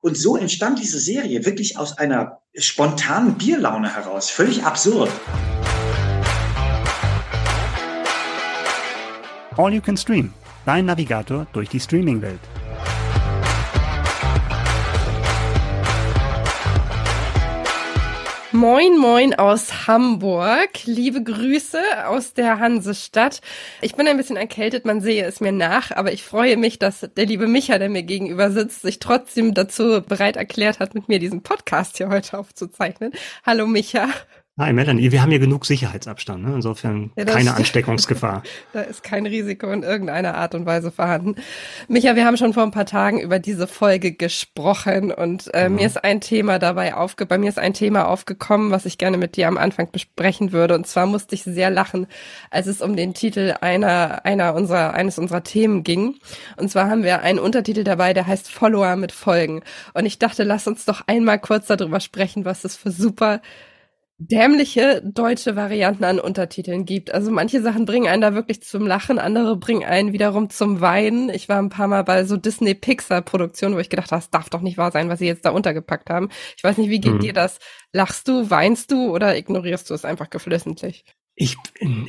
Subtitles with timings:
[0.00, 4.30] Und so entstand diese Serie wirklich aus einer spontanen Bierlaune heraus.
[4.30, 5.10] Völlig absurd.
[9.56, 10.32] All You Can Stream,
[10.64, 12.38] dein Navigator durch die Streaming-Welt.
[18.58, 20.84] Moin, moin aus Hamburg.
[20.84, 23.40] Liebe Grüße aus der Hansestadt.
[23.82, 27.08] Ich bin ein bisschen erkältet, man sehe es mir nach, aber ich freue mich, dass
[27.16, 31.20] der liebe Micha, der mir gegenüber sitzt, sich trotzdem dazu bereit erklärt hat, mit mir
[31.20, 33.12] diesen Podcast hier heute aufzuzeichnen.
[33.46, 34.08] Hallo Micha.
[34.60, 36.54] Hi Melanie, wir haben hier genug Sicherheitsabstand, ne?
[36.56, 38.42] insofern ja, keine Ansteckungsgefahr.
[38.72, 41.36] da ist kein Risiko in irgendeiner Art und Weise vorhanden.
[41.86, 45.76] Micha, wir haben schon vor ein paar Tagen über diese Folge gesprochen und äh, mhm.
[45.76, 49.16] mir ist ein Thema dabei aufge, bei mir ist ein Thema aufgekommen, was ich gerne
[49.16, 50.74] mit dir am Anfang besprechen würde.
[50.74, 52.08] Und zwar musste ich sehr lachen,
[52.50, 56.16] als es um den Titel einer, einer unserer, eines unserer Themen ging.
[56.56, 59.62] Und zwar haben wir einen Untertitel dabei, der heißt Follower mit Folgen.
[59.94, 63.40] Und ich dachte, lass uns doch einmal kurz darüber sprechen, was das für super
[64.18, 67.14] dämliche deutsche Varianten an Untertiteln gibt.
[67.14, 71.28] Also manche Sachen bringen einen da wirklich zum Lachen, andere bringen einen wiederum zum Weinen.
[71.28, 74.60] Ich war ein paar Mal bei so Disney-Pixar-Produktionen, wo ich gedacht habe, das darf doch
[74.60, 76.30] nicht wahr sein, was sie jetzt da untergepackt haben.
[76.56, 77.20] Ich weiß nicht, wie geht mhm.
[77.20, 77.60] dir das?
[77.92, 81.04] Lachst du, weinst du oder ignorierst du es einfach geflissentlich?
[81.40, 81.56] Ich,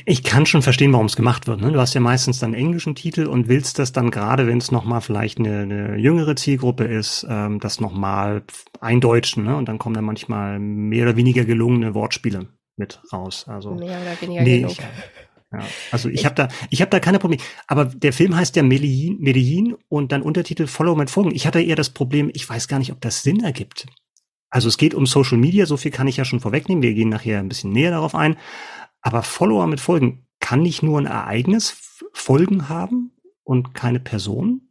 [0.06, 1.60] ich kann schon verstehen, warum es gemacht wird.
[1.60, 1.70] Ne?
[1.70, 5.00] Du hast ja meistens dann englischen Titel und willst das dann gerade, wenn es nochmal
[5.02, 8.42] vielleicht eine, eine jüngere Zielgruppe ist, ähm, das nochmal
[8.80, 9.44] eindeutschen.
[9.44, 9.54] Ne?
[9.54, 13.44] Und dann kommen dann manchmal mehr oder weniger gelungene Wortspiele mit raus.
[13.46, 14.78] Also mehr oder weniger nee, ich,
[15.52, 15.60] ja,
[15.92, 17.40] also ich, habe da, ich habe da keine Probleme.
[17.68, 21.32] Aber der Film heißt ja Medellin, Medellin und dann Untertitel Follow mit Folgen.
[21.32, 23.86] Ich hatte eher das Problem, ich weiß gar nicht, ob das Sinn ergibt.
[24.50, 26.82] Also es geht um Social Media, so viel kann ich ja schon vorwegnehmen.
[26.82, 28.36] Wir gehen nachher ein bisschen näher darauf ein.
[29.02, 31.76] Aber Follower mit Folgen kann nicht nur ein Ereignis
[32.12, 33.12] Folgen haben
[33.44, 34.62] und keine Person?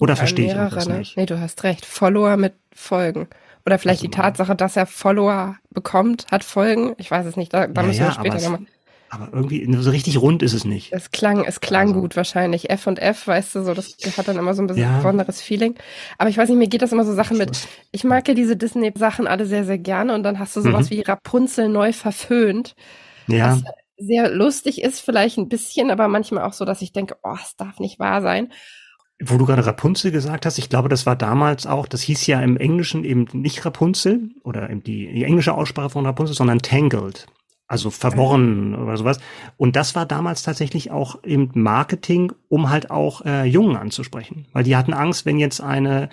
[0.00, 0.98] Oder verstehe ich das ne?
[0.98, 1.16] nicht?
[1.16, 1.84] Nee, du hast recht.
[1.84, 3.28] Follower mit Folgen.
[3.66, 6.94] Oder vielleicht also, die Tatsache, dass er Follower bekommt, hat Folgen.
[6.98, 7.52] Ich weiß es nicht.
[7.52, 8.66] Da, da ja, müssen wir ja, später nochmal.
[9.10, 10.92] Aber irgendwie so richtig rund ist es nicht.
[10.92, 12.00] Es klang, es klang also.
[12.02, 12.68] gut wahrscheinlich.
[12.68, 14.96] F und F, weißt du, so das hat dann immer so ein bisschen ja.
[14.98, 15.74] besonderes Feeling.
[16.18, 17.66] Aber ich weiß nicht, mir geht das immer so Sachen mit.
[17.90, 20.96] Ich mag ja diese Disney-Sachen alle sehr, sehr gerne und dann hast du sowas mhm.
[20.96, 22.74] wie Rapunzel neu verföhnt.
[23.28, 23.52] Ja.
[23.52, 23.62] Was
[23.98, 27.56] sehr lustig ist, vielleicht ein bisschen, aber manchmal auch so, dass ich denke, oh, es
[27.56, 28.52] darf nicht wahr sein.
[29.20, 32.40] Wo du gerade Rapunzel gesagt hast, ich glaube, das war damals auch, das hieß ja
[32.40, 37.26] im Englischen eben nicht Rapunzel oder die, die englische Aussprache von Rapunzel, sondern Tangled.
[37.70, 39.18] Also verworren oder sowas.
[39.58, 44.46] Und das war damals tatsächlich auch im Marketing, um halt auch äh, Jungen anzusprechen.
[44.54, 46.08] Weil die hatten Angst, wenn jetzt eine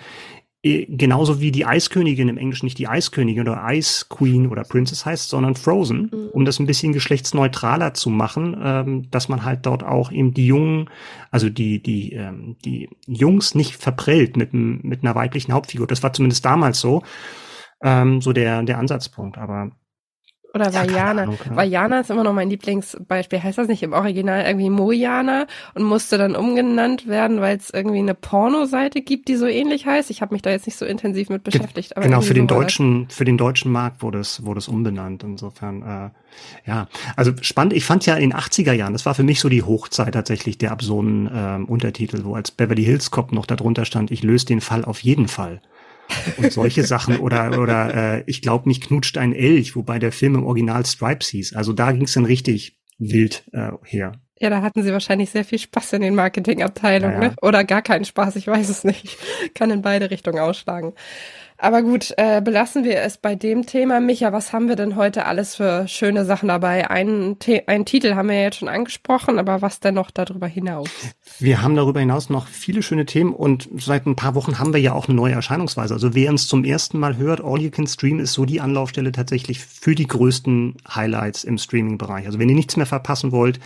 [0.88, 5.28] genauso wie die Eiskönigin im Englischen nicht die Eiskönigin oder Ice Queen oder Princess heißt,
[5.28, 6.28] sondern Frozen, mhm.
[6.32, 10.46] um das ein bisschen geschlechtsneutraler zu machen, ähm, dass man halt dort auch eben die
[10.46, 10.90] Jungen,
[11.30, 15.86] also die die ähm, die Jungs nicht verprellt mit mit einer weiblichen Hauptfigur.
[15.86, 17.02] Das war zumindest damals so,
[17.82, 19.38] ähm, so der der Ansatzpunkt.
[19.38, 19.72] Aber
[20.56, 21.22] oder ja, Vajana.
[21.22, 21.56] Ahnung, ja.
[21.56, 23.42] Vajana ist immer noch mein Lieblingsbeispiel.
[23.42, 27.98] Heißt das nicht im Original irgendwie Mojana und musste dann umgenannt werden, weil es irgendwie
[27.98, 30.10] eine Pornoseite gibt, die so ähnlich heißt?
[30.10, 31.94] Ich habe mich da jetzt nicht so intensiv mit beschäftigt.
[31.94, 35.22] Ge genau, für den deutschen, für den deutschen Markt wurde es, wurde es umbenannt.
[35.22, 36.88] Insofern, äh, ja.
[37.14, 37.72] Also spannend.
[37.74, 40.58] Ich fand ja in den 80er Jahren, das war für mich so die Hochzeit tatsächlich
[40.58, 44.60] der absurden äh, Untertitel, wo als Beverly Hills Cop noch darunter stand, ich löse den
[44.60, 45.60] Fall auf jeden Fall
[46.36, 50.34] und solche Sachen oder oder äh, ich glaube mich knutscht ein Elch, wobei der Film
[50.34, 51.54] im Original Stripes hieß.
[51.54, 54.12] Also da ging es dann richtig wild äh, her.
[54.38, 57.28] Ja, da hatten sie wahrscheinlich sehr viel Spaß in den Marketingabteilungen, ja, ja.
[57.30, 57.36] ne?
[57.40, 59.16] Oder gar keinen Spaß, ich weiß es nicht.
[59.54, 60.92] Kann in beide Richtungen ausschlagen.
[61.58, 64.00] Aber gut, äh, belassen wir es bei dem Thema.
[64.00, 66.90] Micha, was haben wir denn heute alles für schöne Sachen dabei?
[66.90, 70.88] Einen, einen Titel haben wir ja jetzt schon angesprochen, aber was denn noch darüber hinaus?
[71.38, 74.80] Wir haben darüber hinaus noch viele schöne Themen und seit ein paar Wochen haben wir
[74.80, 75.94] ja auch eine neue Erscheinungsweise.
[75.94, 79.12] Also wer uns zum ersten Mal hört, All You Can Stream ist so die Anlaufstelle
[79.12, 82.26] tatsächlich für die größten Highlights im Streaming-Bereich.
[82.26, 83.60] Also wenn ihr nichts mehr verpassen wollt,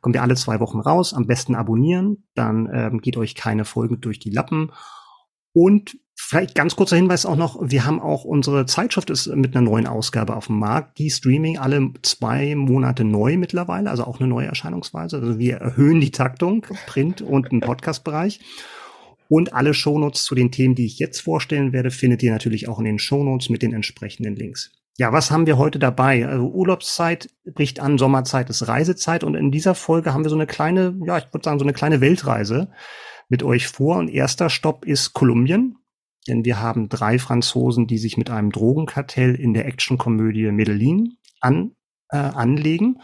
[0.00, 1.12] kommt ihr alle zwei Wochen raus.
[1.12, 4.72] Am besten abonnieren, dann ähm, geht euch keine Folgen durch die Lappen.
[5.52, 9.64] Und vielleicht ganz kurzer Hinweis auch noch, wir haben auch unsere Zeitschrift ist mit einer
[9.64, 14.28] neuen Ausgabe auf dem Markt, die Streaming alle zwei Monate neu mittlerweile, also auch eine
[14.28, 15.18] neue Erscheinungsweise.
[15.18, 18.40] Also wir erhöhen die Taktung, Print und im Podcast-Bereich.
[19.28, 22.78] Und alle Shownotes zu den Themen, die ich jetzt vorstellen werde, findet ihr natürlich auch
[22.78, 24.70] in den Shownotes mit den entsprechenden Links.
[24.98, 26.26] Ja, was haben wir heute dabei?
[26.26, 30.46] Also Urlaubszeit bricht an, Sommerzeit ist Reisezeit und in dieser Folge haben wir so eine
[30.46, 32.70] kleine, ja, ich würde sagen, so eine kleine Weltreise
[33.28, 33.98] mit euch vor.
[33.98, 35.76] Und erster Stopp ist Kolumbien,
[36.26, 41.72] denn wir haben drei Franzosen, die sich mit einem Drogenkartell in der Actionkomödie Medellin an,
[42.10, 43.00] äh, anlegen.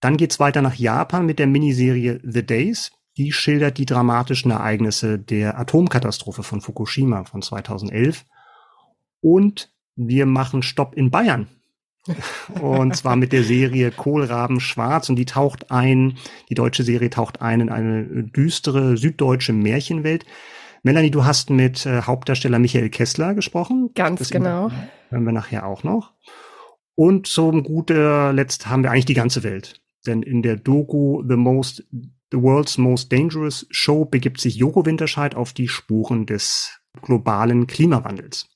[0.00, 2.92] Dann geht's weiter nach Japan mit der Miniserie The Days.
[3.16, 8.24] Die schildert die dramatischen Ereignisse der Atomkatastrophe von Fukushima von 2011.
[9.20, 11.48] Und wir machen Stopp in Bayern.
[12.60, 16.18] und zwar mit der Serie Kohlraben Schwarz und die taucht ein,
[16.48, 20.24] die deutsche Serie taucht ein in eine düstere süddeutsche Märchenwelt.
[20.86, 23.90] Melanie, du hast mit äh, Hauptdarsteller Michael Kessler gesprochen.
[23.96, 24.70] Ganz das genau.
[25.08, 26.12] Hören wir nachher auch noch.
[26.94, 29.82] Und zum guter Letzt haben wir eigentlich die ganze Welt.
[30.06, 31.84] Denn in der Doku The Most,
[32.30, 38.48] The World's Most Dangerous Show begibt sich Joko Winterscheid auf die Spuren des globalen Klimawandels.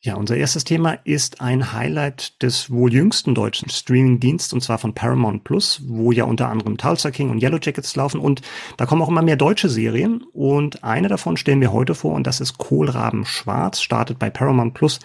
[0.00, 4.94] Ja, unser erstes Thema ist ein Highlight des wohl jüngsten deutschen Streaming-Dienst und zwar von
[4.94, 8.40] Paramount Plus, wo ja unter anderem Tulsa King und Yellow Jackets laufen und
[8.76, 12.28] da kommen auch immer mehr deutsche Serien und eine davon stellen wir heute vor und
[12.28, 15.00] das ist Kohlraben Schwarz, startet bei Paramount Plus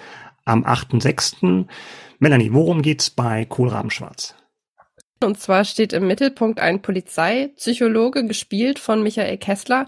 [0.45, 1.65] am 8.6.
[2.19, 4.35] Melanie, worum geht's bei Kohlraben Schwarz?
[5.23, 9.87] Und zwar steht im Mittelpunkt ein Polizeipsychologe, gespielt von Michael Kessler,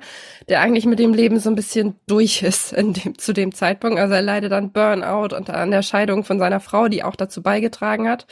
[0.49, 3.99] der eigentlich mit dem Leben so ein bisschen durch ist dem, zu dem Zeitpunkt.
[3.99, 7.41] Also er leidet an Burnout und an der Scheidung von seiner Frau, die auch dazu
[7.41, 8.25] beigetragen hat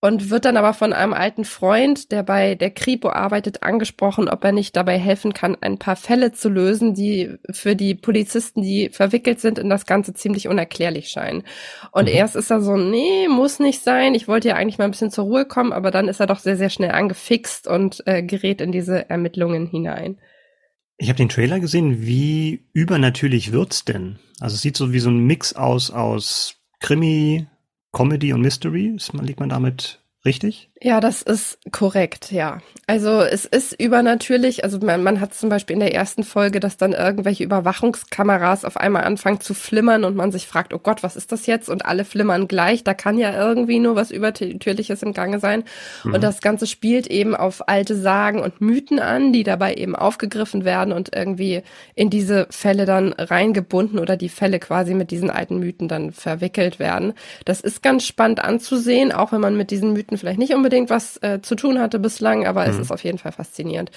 [0.00, 4.44] und wird dann aber von einem alten Freund, der bei der Kripo arbeitet, angesprochen, ob
[4.44, 8.90] er nicht dabei helfen kann, ein paar Fälle zu lösen, die für die Polizisten, die
[8.90, 11.42] verwickelt sind, in das Ganze ziemlich unerklärlich scheinen.
[11.90, 12.14] Und mhm.
[12.14, 15.10] erst ist er so, nee, muss nicht sein, ich wollte ja eigentlich mal ein bisschen
[15.10, 18.60] zur Ruhe kommen, aber dann ist er doch sehr, sehr schnell angefixt und äh, gerät
[18.60, 20.18] in diese Ermittlungen hinein.
[20.96, 24.18] Ich habe den Trailer gesehen, wie übernatürlich wird's denn?
[24.40, 27.46] Also es sieht so wie so ein Mix aus aus Krimi,
[27.92, 28.96] Comedy und Mystery.
[29.12, 30.67] Liegt man damit richtig?
[30.80, 32.58] Ja, das ist korrekt, ja.
[32.86, 34.62] Also es ist übernatürlich.
[34.62, 38.76] Also man, man hat zum Beispiel in der ersten Folge, dass dann irgendwelche Überwachungskameras auf
[38.76, 41.68] einmal anfangen zu flimmern und man sich fragt, oh Gott, was ist das jetzt?
[41.68, 42.84] Und alle flimmern gleich.
[42.84, 45.64] Da kann ja irgendwie nur was Übernatürliches im Gange sein.
[46.04, 46.14] Mhm.
[46.14, 50.64] Und das Ganze spielt eben auf alte Sagen und Mythen an, die dabei eben aufgegriffen
[50.64, 51.62] werden und irgendwie
[51.96, 56.78] in diese Fälle dann reingebunden oder die Fälle quasi mit diesen alten Mythen dann verwickelt
[56.78, 57.14] werden.
[57.44, 60.90] Das ist ganz spannend anzusehen, auch wenn man mit diesen Mythen vielleicht nicht unbedingt unbedingt
[60.90, 62.70] was äh, zu tun hatte bislang, aber mhm.
[62.70, 63.90] es ist auf jeden Fall faszinierend.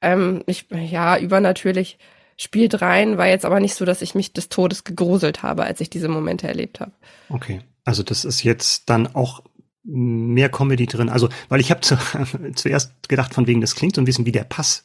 [0.00, 1.98] Ähm, ich, ja, übernatürlich
[2.36, 5.80] spielt rein, war jetzt aber nicht so, dass ich mich des Todes gegruselt habe, als
[5.80, 6.92] ich diese Momente erlebt habe.
[7.28, 9.42] Okay, also das ist jetzt dann auch
[9.82, 11.08] mehr Comedy drin.
[11.08, 11.98] Also, weil ich habe zu,
[12.54, 14.84] zuerst gedacht, von wegen, das klingt so ein bisschen wie der Pass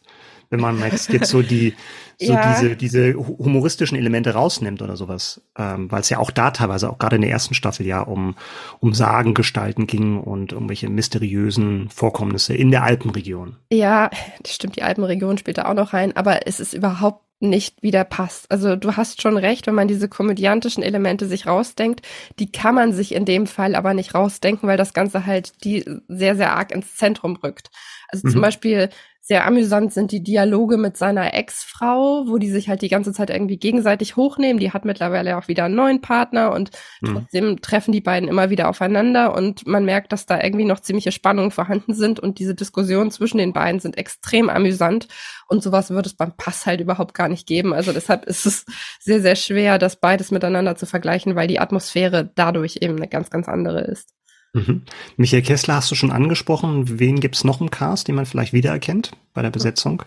[0.50, 1.76] wenn man jetzt, jetzt so die
[2.20, 2.54] so ja.
[2.54, 6.98] diese diese humoristischen Elemente rausnimmt oder sowas, ähm, weil es ja auch da teilweise auch
[6.98, 8.36] gerade in der ersten Staffel ja um
[8.80, 13.58] um Sagengestalten ging und irgendwelche mysteriösen Vorkommnisse in der Alpenregion.
[13.72, 14.10] Ja,
[14.42, 18.04] das stimmt, die Alpenregion spielt da auch noch rein, aber es ist überhaupt nicht wieder
[18.04, 18.50] passt.
[18.52, 22.02] Also du hast schon recht, wenn man diese komödiantischen Elemente sich rausdenkt,
[22.40, 25.86] die kann man sich in dem Fall aber nicht rausdenken, weil das Ganze halt die
[26.08, 27.70] sehr, sehr arg ins Zentrum rückt.
[28.08, 28.32] Also mhm.
[28.32, 28.90] zum Beispiel
[29.28, 33.30] sehr amüsant sind die Dialoge mit seiner Ex-Frau, wo die sich halt die ganze Zeit
[33.30, 34.58] irgendwie gegenseitig hochnehmen.
[34.58, 36.72] Die hat mittlerweile auch wieder einen neuen Partner und
[37.02, 37.14] mhm.
[37.14, 41.12] trotzdem treffen die beiden immer wieder aufeinander und man merkt, dass da irgendwie noch ziemliche
[41.12, 45.10] Spannungen vorhanden sind und diese Diskussionen zwischen den beiden sind extrem amüsant
[45.50, 47.74] und sowas wird es beim Pass halt überhaupt gar nicht geben.
[47.74, 48.66] Also deshalb ist es
[49.02, 53.30] sehr, sehr schwer, das beides miteinander zu vergleichen, weil die Atmosphäre dadurch eben eine ganz,
[53.30, 54.14] ganz andere ist.
[54.58, 54.82] Mhm.
[55.18, 57.00] Michael Kessler hast du schon angesprochen.
[57.00, 60.04] Wen gibt's noch im Cast, den man vielleicht wiedererkennt bei der Besetzung?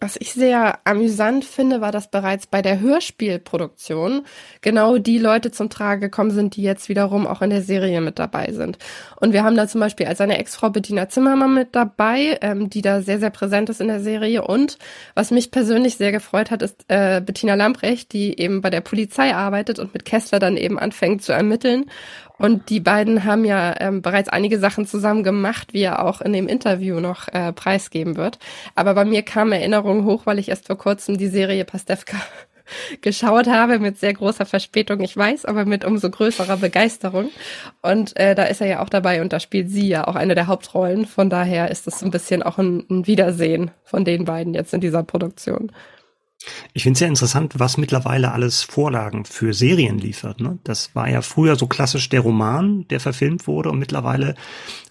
[0.00, 4.26] Was ich sehr amüsant finde, war, dass bereits bei der Hörspielproduktion
[4.60, 8.18] genau die Leute zum Trage gekommen sind, die jetzt wiederum auch in der Serie mit
[8.18, 8.76] dabei sind.
[9.20, 12.82] Und wir haben da zum Beispiel als seine Ex-Frau Bettina Zimmermann mit dabei, ähm, die
[12.82, 14.42] da sehr, sehr präsent ist in der Serie.
[14.42, 14.78] Und
[15.14, 19.34] was mich persönlich sehr gefreut hat, ist äh, Bettina Lamprecht, die eben bei der Polizei
[19.34, 21.86] arbeitet und mit Kessler dann eben anfängt zu ermitteln
[22.38, 26.32] und die beiden haben ja ähm, bereits einige Sachen zusammen gemacht, wie er auch in
[26.32, 28.38] dem Interview noch äh, preisgeben wird.
[28.74, 32.16] Aber bei mir kam Erinnerung hoch, weil ich erst vor kurzem die Serie Pastewka
[33.02, 37.30] geschaut habe mit sehr großer Verspätung, ich weiß, aber mit umso größerer Begeisterung.
[37.82, 40.34] Und äh, da ist er ja auch dabei und da spielt sie ja auch eine
[40.34, 41.06] der Hauptrollen.
[41.06, 44.80] Von daher ist es ein bisschen auch ein, ein Wiedersehen von den beiden jetzt in
[44.80, 45.70] dieser Produktion.
[46.72, 50.40] Ich finde es ja interessant, was mittlerweile alles Vorlagen für Serien liefert.
[50.40, 50.58] Ne?
[50.64, 54.34] Das war ja früher so klassisch der Roman, der verfilmt wurde und mittlerweile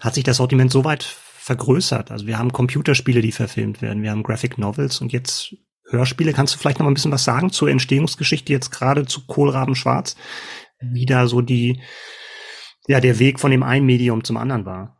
[0.00, 2.10] hat sich das Sortiment so weit vergrößert.
[2.10, 5.54] Also wir haben Computerspiele, die verfilmt werden, wir haben Graphic Novels und jetzt
[5.90, 6.32] Hörspiele.
[6.32, 9.74] Kannst du vielleicht noch mal ein bisschen was sagen zur Entstehungsgeschichte jetzt gerade zu Kohlraben
[9.74, 10.16] Schwarz?
[10.80, 11.82] Wie da so die,
[12.88, 14.96] ja, der Weg von dem einen Medium zum anderen war?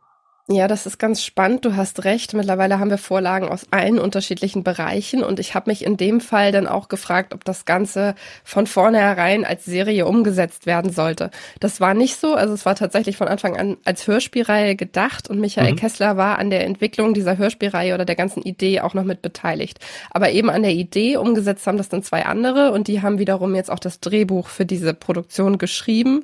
[0.47, 1.65] Ja, das ist ganz spannend.
[1.65, 2.35] Du hast recht.
[2.35, 6.51] Mittlerweile haben wir Vorlagen aus allen unterschiedlichen Bereichen und ich habe mich in dem Fall
[6.51, 11.31] dann auch gefragt, ob das Ganze von vornherein als Serie umgesetzt werden sollte.
[11.59, 12.35] Das war nicht so.
[12.35, 15.77] Also es war tatsächlich von Anfang an als Hörspielreihe gedacht und Michael mhm.
[15.77, 19.79] Kessler war an der Entwicklung dieser Hörspielreihe oder der ganzen Idee auch noch mit beteiligt.
[20.11, 23.55] Aber eben an der Idee umgesetzt haben das dann zwei andere und die haben wiederum
[23.55, 26.23] jetzt auch das Drehbuch für diese Produktion geschrieben.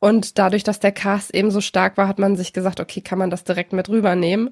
[0.00, 3.18] Und dadurch, dass der Cast eben so stark war, hat man sich gesagt, okay, kann
[3.18, 4.50] man das direkt mit rübernehmen.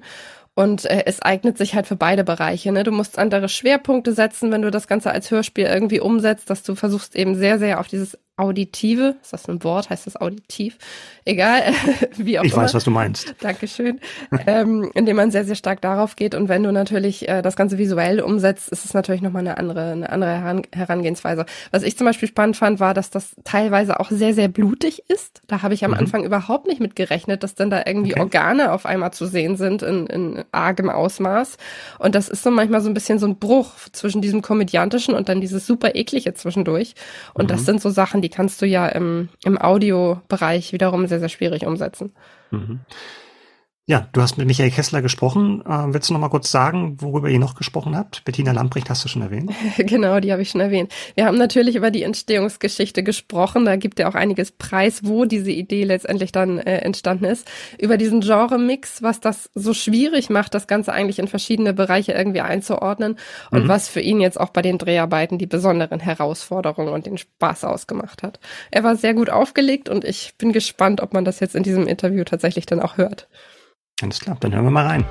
[0.55, 2.71] Und äh, es eignet sich halt für beide Bereiche.
[2.71, 2.83] Ne?
[2.83, 6.75] Du musst andere Schwerpunkte setzen, wenn du das Ganze als Hörspiel irgendwie umsetzt, dass du
[6.75, 10.77] versuchst eben sehr, sehr auf dieses Auditive, ist das ein Wort, heißt das auditiv?
[11.25, 11.73] Egal,
[12.17, 12.63] wie auch Ich immer.
[12.63, 13.35] weiß, was du meinst.
[13.41, 13.99] Dankeschön.
[14.47, 17.77] ähm, indem man sehr, sehr stark darauf geht und wenn du natürlich äh, das Ganze
[17.77, 21.45] visuell umsetzt, ist es natürlich nochmal eine andere, eine andere Herangehensweise.
[21.71, 25.41] Was ich zum Beispiel spannend fand, war, dass das teilweise auch sehr, sehr blutig ist.
[25.47, 25.97] Da habe ich am mhm.
[25.97, 28.21] Anfang überhaupt nicht mit gerechnet, dass dann da irgendwie okay.
[28.21, 31.57] Organe auf einmal zu sehen sind in, in argem Ausmaß.
[31.99, 35.29] Und das ist so manchmal so ein bisschen so ein Bruch zwischen diesem komödiantischen und
[35.29, 36.93] dann dieses super eklige zwischendurch.
[37.33, 37.47] Und mhm.
[37.49, 41.29] das sind so Sachen, die die kannst du ja im, im Audiobereich wiederum sehr, sehr
[41.29, 42.13] schwierig umsetzen.
[42.51, 42.81] Mhm.
[43.89, 45.63] Ja, du hast mit Michael Kessler gesprochen.
[45.65, 48.23] Äh, willst du noch mal kurz sagen, worüber ihr noch gesprochen habt?
[48.23, 49.51] Bettina Lamprecht hast du schon erwähnt.
[49.79, 50.93] genau, die habe ich schon erwähnt.
[51.15, 53.65] Wir haben natürlich über die Entstehungsgeschichte gesprochen.
[53.65, 57.47] Da gibt er auch einiges Preis, wo diese Idee letztendlich dann äh, entstanden ist.
[57.79, 62.41] Über diesen Genre-Mix, was das so schwierig macht, das Ganze eigentlich in verschiedene Bereiche irgendwie
[62.41, 63.17] einzuordnen
[63.49, 63.69] und mhm.
[63.69, 68.21] was für ihn jetzt auch bei den Dreharbeiten die besonderen Herausforderungen und den Spaß ausgemacht
[68.21, 68.39] hat.
[68.69, 71.87] Er war sehr gut aufgelegt und ich bin gespannt, ob man das jetzt in diesem
[71.87, 73.27] Interview tatsächlich dann auch hört.
[74.01, 75.05] Alles klar, dann hören wir mal rein.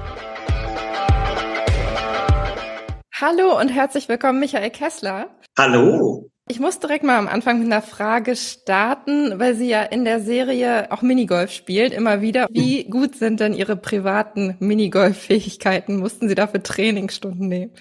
[3.21, 5.29] Hallo und herzlich willkommen, Michael Kessler.
[5.59, 6.31] Hallo.
[6.51, 10.21] Ich muss direkt mal am Anfang mit einer Frage starten, weil Sie ja in der
[10.21, 12.49] Serie auch Minigolf spielt, immer wieder.
[12.51, 15.99] Wie gut sind denn Ihre privaten Minigolf-Fähigkeiten?
[15.99, 17.73] Mussten Sie dafür Trainingsstunden nehmen?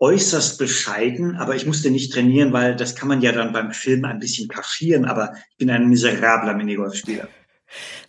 [0.00, 4.04] Äußerst bescheiden, aber ich musste nicht trainieren, weil das kann man ja dann beim Film
[4.04, 7.28] ein bisschen kaschieren, aber ich bin ein miserabler Minigolfspieler.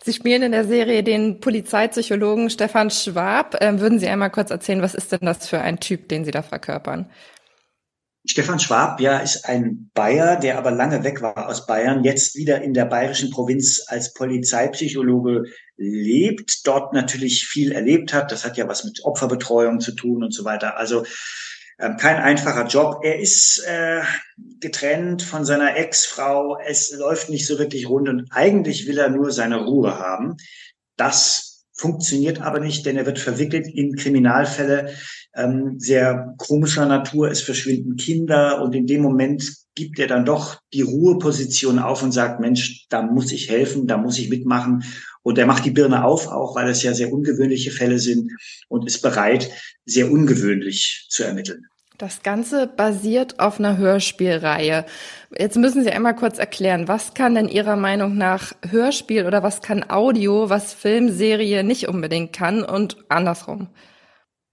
[0.04, 3.56] Sie spielen in der Serie den Polizeipsychologen Stefan Schwab.
[3.60, 6.30] Ähm, würden Sie einmal kurz erzählen, was ist denn das für ein Typ, den Sie
[6.30, 7.10] da verkörpern?
[8.28, 12.60] Stefan Schwab, ja, ist ein Bayer, der aber lange weg war aus Bayern, jetzt wieder
[12.60, 15.44] in der bayerischen Provinz als Polizeipsychologe
[15.76, 18.32] lebt, dort natürlich viel erlebt hat.
[18.32, 20.76] Das hat ja was mit Opferbetreuung zu tun und so weiter.
[20.76, 21.04] Also
[21.78, 23.00] kein einfacher Job.
[23.02, 24.00] Er ist äh,
[24.60, 26.58] getrennt von seiner Ex-Frau.
[26.66, 30.36] Es läuft nicht so wirklich rund und eigentlich will er nur seine Ruhe haben.
[30.96, 34.94] Das funktioniert aber nicht, denn er wird verwickelt in Kriminalfälle
[35.34, 37.30] ähm, sehr komischer Natur.
[37.30, 42.12] Es verschwinden Kinder und in dem Moment gibt er dann doch die Ruheposition auf und
[42.12, 44.84] sagt, Mensch, da muss ich helfen, da muss ich mitmachen.
[45.26, 48.30] Und er macht die Birne auf, auch weil es ja sehr ungewöhnliche Fälle sind
[48.68, 49.50] und ist bereit,
[49.84, 51.66] sehr ungewöhnlich zu ermitteln.
[51.98, 54.86] Das Ganze basiert auf einer Hörspielreihe.
[55.36, 59.62] Jetzt müssen Sie einmal kurz erklären, was kann denn Ihrer Meinung nach Hörspiel oder was
[59.62, 63.66] kann Audio, was Filmserie nicht unbedingt kann und andersrum?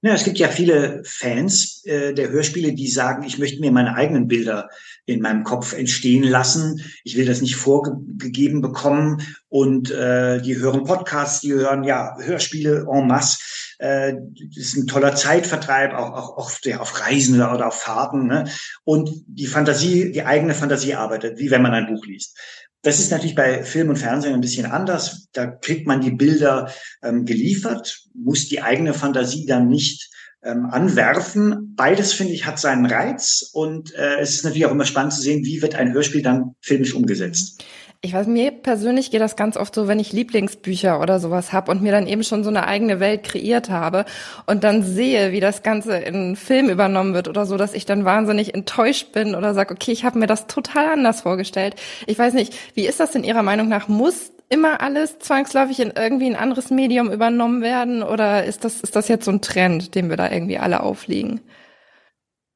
[0.06, 3.96] Ja, es gibt ja viele Fans äh, der Hörspiele, die sagen, ich möchte mir meine
[3.96, 4.68] eigenen Bilder
[5.06, 6.84] in meinem Kopf entstehen lassen.
[7.06, 9.22] Ich will das nicht vorgegeben bekommen.
[9.48, 13.40] Und äh, die hören Podcasts, die hören ja Hörspiele en masse.
[13.80, 14.16] Äh,
[14.54, 18.28] das ist ein toller Zeitvertreib, auch, auch, auch der, auf Reisen oder auf Fahrten.
[18.28, 18.50] Ne?
[18.84, 22.38] Und die Fantasie, die eigene Fantasie arbeitet, wie wenn man ein Buch liest.
[22.84, 25.30] Das ist natürlich bei Film und Fernsehen ein bisschen anders.
[25.32, 26.72] Da kriegt man die Bilder
[27.02, 30.12] ähm, geliefert, muss die eigene Fantasie dann nicht
[30.44, 31.74] ähm, anwerfen.
[31.78, 35.22] Beides, finde ich, hat seinen Reiz und äh, es ist natürlich auch immer spannend zu
[35.22, 37.64] sehen, wie wird ein Hörspiel dann filmisch umgesetzt.
[38.06, 41.72] Ich weiß, mir persönlich geht das ganz oft so, wenn ich Lieblingsbücher oder sowas habe
[41.72, 44.04] und mir dann eben schon so eine eigene Welt kreiert habe
[44.46, 48.04] und dann sehe, wie das Ganze in Film übernommen wird oder so, dass ich dann
[48.04, 51.76] wahnsinnig enttäuscht bin oder sage, okay, ich habe mir das total anders vorgestellt.
[52.06, 53.88] Ich weiß nicht, wie ist das in Ihrer Meinung nach?
[53.88, 58.98] Muss immer alles zwangsläufig in irgendwie ein anderes Medium übernommen werden oder ist das, ist
[58.98, 61.40] das jetzt so ein Trend, den wir da irgendwie alle aufliegen?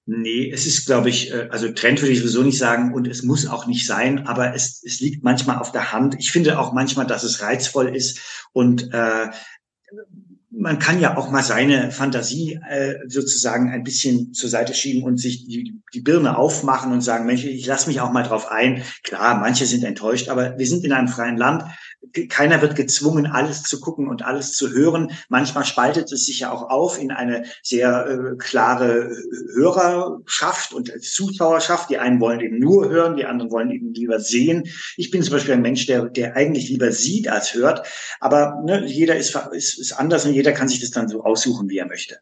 [0.09, 3.23] Nee, es ist, glaube ich, äh, also Trend würde ich sowieso nicht sagen und es
[3.23, 6.15] muss auch nicht sein, aber es, es liegt manchmal auf der Hand.
[6.17, 9.27] Ich finde auch manchmal, dass es reizvoll ist und äh,
[10.49, 15.17] man kann ja auch mal seine Fantasie äh, sozusagen ein bisschen zur Seite schieben und
[15.17, 18.83] sich die, die Birne aufmachen und sagen, Mensch, ich lasse mich auch mal drauf ein.
[19.03, 21.65] Klar, manche sind enttäuscht, aber wir sind in einem freien Land
[22.29, 25.11] keiner wird gezwungen, alles zu gucken und alles zu hören.
[25.29, 29.15] Manchmal spaltet es sich ja auch auf in eine sehr äh, klare
[29.53, 31.89] Hörerschaft und Zuschauerschaft.
[31.89, 34.69] Die einen wollen eben nur hören, die anderen wollen eben lieber sehen.
[34.95, 37.87] Ich bin zum Beispiel ein Mensch, der, der eigentlich lieber sieht als hört.
[38.19, 41.69] Aber ne, jeder ist, ist, ist anders und jeder kann sich das dann so aussuchen,
[41.69, 42.17] wie er möchte.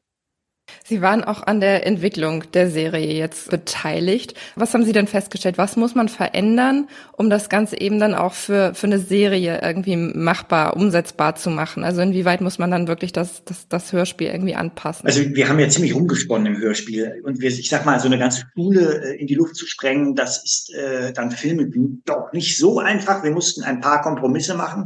[0.88, 4.36] Sie waren auch an der Entwicklung der Serie jetzt beteiligt.
[4.56, 5.58] Was haben Sie denn festgestellt?
[5.58, 9.96] Was muss man verändern, um das Ganze eben dann auch für, für eine Serie irgendwie
[9.96, 11.84] machbar, umsetzbar zu machen?
[11.84, 15.08] Also inwieweit muss man dann wirklich das, das, das Hörspiel irgendwie anpassen?
[15.08, 17.20] Also wir haben ja ziemlich rumgesponnen im Hörspiel.
[17.24, 20.13] Und wir, ich sag mal, so eine ganze Schule äh, in die Luft zu sprengen,
[20.13, 21.68] das ist äh, dann Filme
[22.06, 23.24] doch nicht so einfach.
[23.24, 24.86] Wir mussten ein paar Kompromisse machen.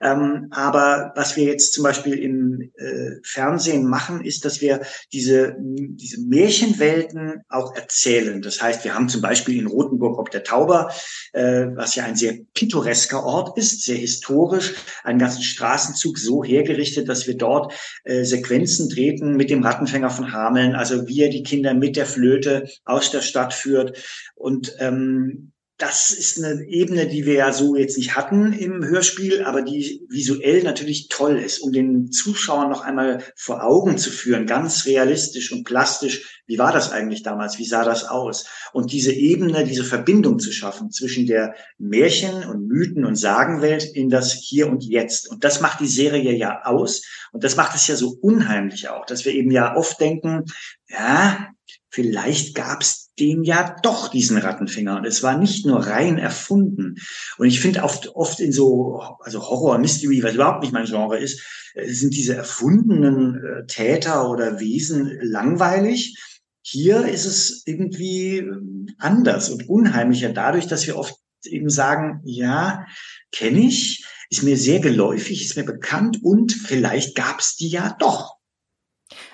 [0.00, 4.80] Ähm, aber was wir jetzt zum Beispiel im äh, Fernsehen machen, ist, dass wir
[5.12, 8.40] diese, diese Märchenwelten auch erzählen.
[8.40, 10.90] Das heißt, wir haben zum Beispiel in Rothenburg ob der Tauber,
[11.32, 17.08] äh, was ja ein sehr pittoresker Ort ist, sehr historisch, einen ganzen Straßenzug so hergerichtet,
[17.08, 17.72] dass wir dort
[18.04, 22.06] äh, Sequenzen treten mit dem Rattenfänger von Hameln, also wie er die Kinder mit der
[22.06, 23.98] Flöte aus der Stadt führt.
[24.34, 29.44] Und ähm, das ist eine Ebene, die wir ja so jetzt nicht hatten im Hörspiel,
[29.44, 34.44] aber die visuell natürlich toll ist, um den Zuschauern noch einmal vor Augen zu führen,
[34.44, 36.42] ganz realistisch und plastisch.
[36.46, 37.58] Wie war das eigentlich damals?
[37.58, 38.46] Wie sah das aus?
[38.74, 44.10] Und diese Ebene, diese Verbindung zu schaffen zwischen der Märchen- und Mythen- und Sagenwelt in
[44.10, 45.30] das Hier und Jetzt.
[45.30, 47.02] Und das macht die Serie ja aus.
[47.32, 50.44] Und das macht es ja so unheimlich auch, dass wir eben ja oft denken,
[50.88, 51.48] ja,
[51.90, 56.96] vielleicht gab es den ja doch diesen Rattenfinger und es war nicht nur rein erfunden.
[57.36, 61.18] Und ich finde oft, oft in so, also Horror, Mystery, was überhaupt nicht mein Genre
[61.18, 61.42] ist,
[61.74, 66.16] äh, sind diese erfundenen äh, Täter oder Wesen langweilig.
[66.62, 68.56] Hier ist es irgendwie äh,
[68.98, 72.86] anders und unheimlicher dadurch, dass wir oft eben sagen, ja,
[73.32, 77.96] kenne ich, ist mir sehr geläufig, ist mir bekannt und vielleicht gab es die ja
[77.98, 78.39] doch.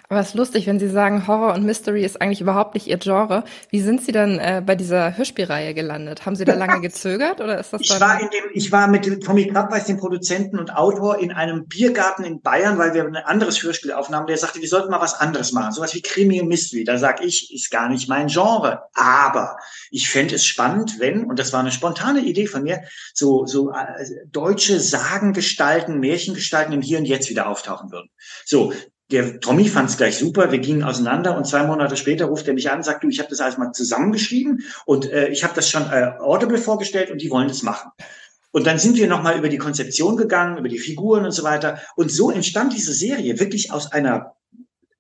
[0.08, 2.98] Aber es ist lustig, wenn Sie sagen, Horror und Mystery ist eigentlich überhaupt nicht Ihr
[2.98, 3.44] Genre.
[3.70, 6.26] Wie sind Sie dann äh, bei dieser Hörspielreihe gelandet?
[6.26, 9.06] Haben Sie da lange gezögert oder ist das ich war in dem, Ich war mit
[9.06, 13.16] dem Tommy Krabweis, dem Produzenten und Autor, in einem Biergarten in Bayern, weil wir ein
[13.16, 14.26] anderes Hörspiel aufnahmen.
[14.26, 16.84] Der sagte, wir sollten mal was anderes machen, sowas wie Krimi und Mystery.
[16.84, 18.82] Da sag ich, ist gar nicht mein Genre.
[18.94, 19.56] Aber
[19.90, 22.82] ich fände es spannend, wenn, und das war eine spontane Idee von mir,
[23.12, 28.10] so, so äh, deutsche Sagengestalten, Märchengestalten im Hier und Jetzt wieder auftauchen würden.
[28.44, 28.72] So,
[29.10, 32.54] der Tommy fand es gleich super, wir gingen auseinander und zwei Monate später ruft er
[32.54, 35.54] mich an und sagt, du, ich habe das alles mal zusammengeschrieben und äh, ich habe
[35.54, 37.92] das schon äh, Audible vorgestellt und die wollen das machen.
[38.50, 41.78] Und dann sind wir nochmal über die Konzeption gegangen, über die Figuren und so weiter.
[41.94, 44.34] Und so entstand diese Serie wirklich aus einer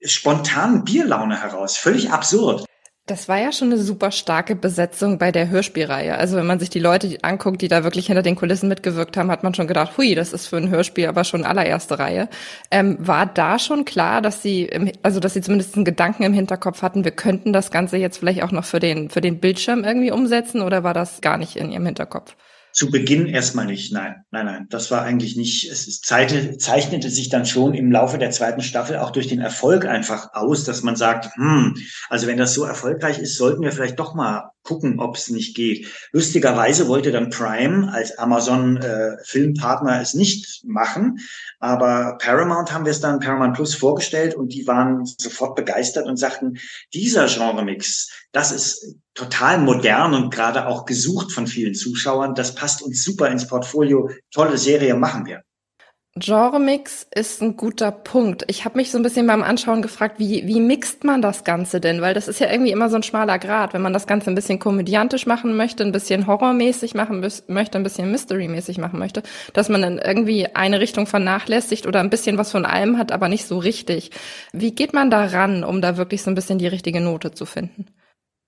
[0.02, 1.76] spontanen Bierlaune heraus.
[1.76, 2.66] Völlig absurd.
[3.08, 6.18] Das war ja schon eine super starke Besetzung bei der Hörspielreihe.
[6.18, 9.30] Also wenn man sich die Leute anguckt, die da wirklich hinter den Kulissen mitgewirkt haben,
[9.30, 12.28] hat man schon gedacht, hui, das ist für ein Hörspiel aber schon allererste Reihe.
[12.72, 16.32] Ähm, war da schon klar, dass sie, im, also dass sie zumindest einen Gedanken im
[16.32, 19.84] Hinterkopf hatten, wir könnten das Ganze jetzt vielleicht auch noch für den für den Bildschirm
[19.84, 22.34] irgendwie umsetzen, oder war das gar nicht in ihrem Hinterkopf?
[22.76, 24.66] Zu Beginn erstmal nicht, nein, nein, nein.
[24.68, 28.98] Das war eigentlich nicht, es ist, zeichnete sich dann schon im Laufe der zweiten Staffel
[28.98, 31.74] auch durch den Erfolg einfach aus, dass man sagt, hm,
[32.10, 35.56] also wenn das so erfolgreich ist, sollten wir vielleicht doch mal gucken, ob es nicht
[35.56, 35.86] geht.
[36.12, 41.20] Lustigerweise wollte dann Prime als Amazon äh, Filmpartner es nicht machen,
[41.58, 46.18] aber Paramount haben wir es dann Paramount Plus vorgestellt und die waren sofort begeistert und
[46.18, 46.58] sagten,
[46.92, 52.34] dieser Genremix, das ist total modern und gerade auch gesucht von vielen Zuschauern.
[52.34, 54.10] Das passt uns super ins Portfolio.
[54.30, 55.42] Tolle Serie machen wir.
[56.18, 58.44] Genremix ist ein guter Punkt.
[58.46, 61.78] Ich habe mich so ein bisschen beim Anschauen gefragt, wie, wie mixt man das Ganze
[61.78, 62.00] denn?
[62.00, 63.74] Weil das ist ja irgendwie immer so ein schmaler Grad.
[63.74, 67.82] Wenn man das Ganze ein bisschen komödiantisch machen möchte, ein bisschen horrormäßig machen möchte, ein
[67.82, 72.50] bisschen mysterymäßig machen möchte, dass man dann irgendwie eine Richtung vernachlässigt oder ein bisschen was
[72.50, 74.10] von allem hat, aber nicht so richtig.
[74.54, 77.44] Wie geht man da ran, um da wirklich so ein bisschen die richtige Note zu
[77.44, 77.88] finden?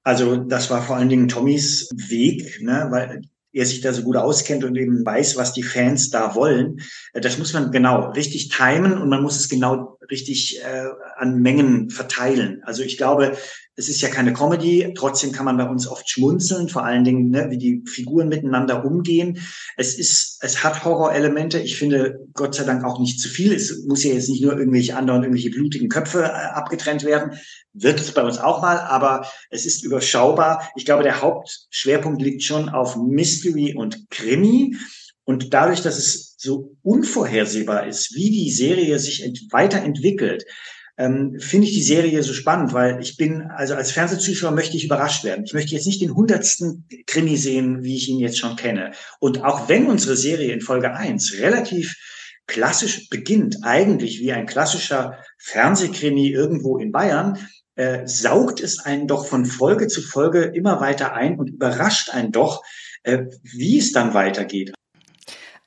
[0.08, 3.20] Also das war vor allen Dingen Tommys Weg, ne, weil
[3.52, 6.80] er sich da so gut auskennt und eben weiß, was die Fans da wollen.
[7.12, 11.90] Das muss man genau richtig timen und man muss es genau richtig äh, an Mengen
[11.90, 12.62] verteilen.
[12.64, 13.36] Also ich glaube,
[13.78, 17.30] es ist ja keine Comedy, trotzdem kann man bei uns oft schmunzeln, vor allen Dingen,
[17.30, 19.38] ne, wie die Figuren miteinander umgehen.
[19.76, 21.60] Es ist, es hat Horrorelemente.
[21.60, 23.54] Ich finde Gott sei Dank auch nicht zu viel.
[23.54, 27.38] Es muss ja jetzt nicht nur irgendwelche anderen, irgendwelche blutigen Köpfe äh, abgetrennt werden.
[27.72, 30.68] Wird es bei uns auch mal, aber es ist überschaubar.
[30.74, 34.76] Ich glaube, der Hauptschwerpunkt liegt schon auf Mystery und Krimi.
[35.22, 40.44] Und dadurch, dass es so unvorhersehbar ist, wie die Serie sich weiterentwickelt,
[40.98, 44.84] ähm, finde ich die Serie so spannend, weil ich bin, also als Fernsehzuschauer möchte ich
[44.84, 45.44] überrascht werden.
[45.44, 48.90] Ich möchte jetzt nicht den hundertsten Krimi sehen, wie ich ihn jetzt schon kenne.
[49.20, 51.94] Und auch wenn unsere Serie in Folge eins relativ
[52.48, 57.38] klassisch beginnt, eigentlich wie ein klassischer Fernsehkrimi irgendwo in Bayern,
[57.76, 62.32] äh, saugt es einen doch von Folge zu Folge immer weiter ein und überrascht einen
[62.32, 62.64] doch,
[63.04, 64.72] äh, wie es dann weitergeht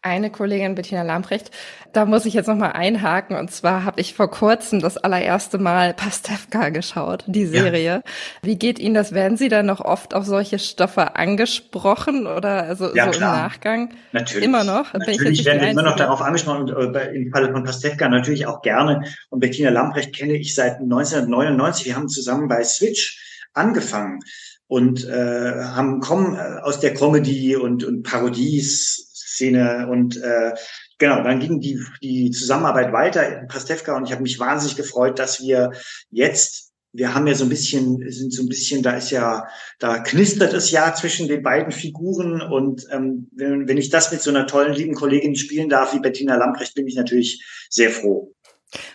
[0.03, 1.51] eine Kollegin, Bettina Lamprecht,
[1.93, 3.35] da muss ich jetzt nochmal einhaken.
[3.35, 7.81] Und zwar habe ich vor kurzem das allererste Mal Pastewka geschaut, die Serie.
[7.81, 8.01] Ja.
[8.41, 9.11] Wie geht Ihnen das?
[9.11, 13.35] Werden Sie da noch oft auf solche Stoffe angesprochen oder also ja, so klar.
[13.35, 13.89] im Nachgang?
[14.11, 14.45] Natürlich.
[14.45, 14.91] Immer noch?
[14.93, 18.61] Natürlich werden wir immer noch darauf angesprochen und äh, im Falle von Pastewka natürlich auch
[18.61, 19.03] gerne.
[19.29, 21.85] Und Bettina Lamprecht kenne ich seit 1999.
[21.85, 24.19] Wir haben zusammen bei Switch angefangen
[24.67, 30.53] und äh, haben kommen äh, aus der Comedy und, und Parodies Szene und äh,
[30.97, 35.19] genau, dann ging die, die Zusammenarbeit weiter in Pastewka und ich habe mich wahnsinnig gefreut,
[35.19, 35.71] dass wir
[36.09, 39.47] jetzt wir haben ja so ein bisschen, sind so ein bisschen, da ist ja,
[39.79, 44.21] da knistert es ja zwischen den beiden Figuren und ähm, wenn, wenn ich das mit
[44.21, 48.33] so einer tollen, lieben Kollegin spielen darf wie Bettina Lamprecht, bin ich natürlich sehr froh.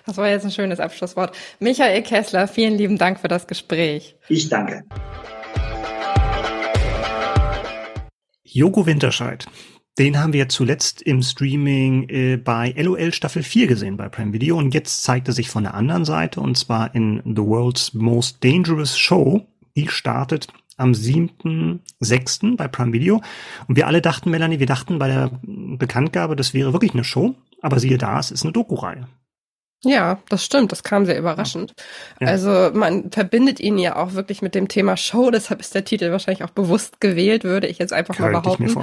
[0.04, 1.36] Das war jetzt ein schönes Abschlusswort.
[1.58, 4.16] Michael Kessler, vielen lieben Dank für das Gespräch.
[4.28, 4.82] Ich danke.
[8.44, 9.46] Joko Winterscheid.
[9.98, 14.58] Den haben wir zuletzt im Streaming äh, bei LOL Staffel 4 gesehen bei Prime Video
[14.58, 18.44] und jetzt zeigt er sich von der anderen Seite und zwar in The World's Most
[18.44, 19.46] Dangerous Show.
[19.74, 22.56] Die startet am 7.6.
[22.56, 23.22] bei Prime Video.
[23.68, 27.34] Und wir alle dachten, Melanie, wir dachten bei der Bekanntgabe, das wäre wirklich eine Show.
[27.62, 29.08] Aber siehe da, es ist eine Doku-Reihe.
[29.88, 30.72] Ja, das stimmt.
[30.72, 31.74] Das kam sehr überraschend.
[32.20, 32.28] Ja.
[32.28, 35.30] Also man verbindet ihn ja auch wirklich mit dem Thema Show.
[35.32, 38.74] Deshalb ist der Titel wahrscheinlich auch bewusst gewählt, würde ich jetzt einfach Könnte mal behaupten,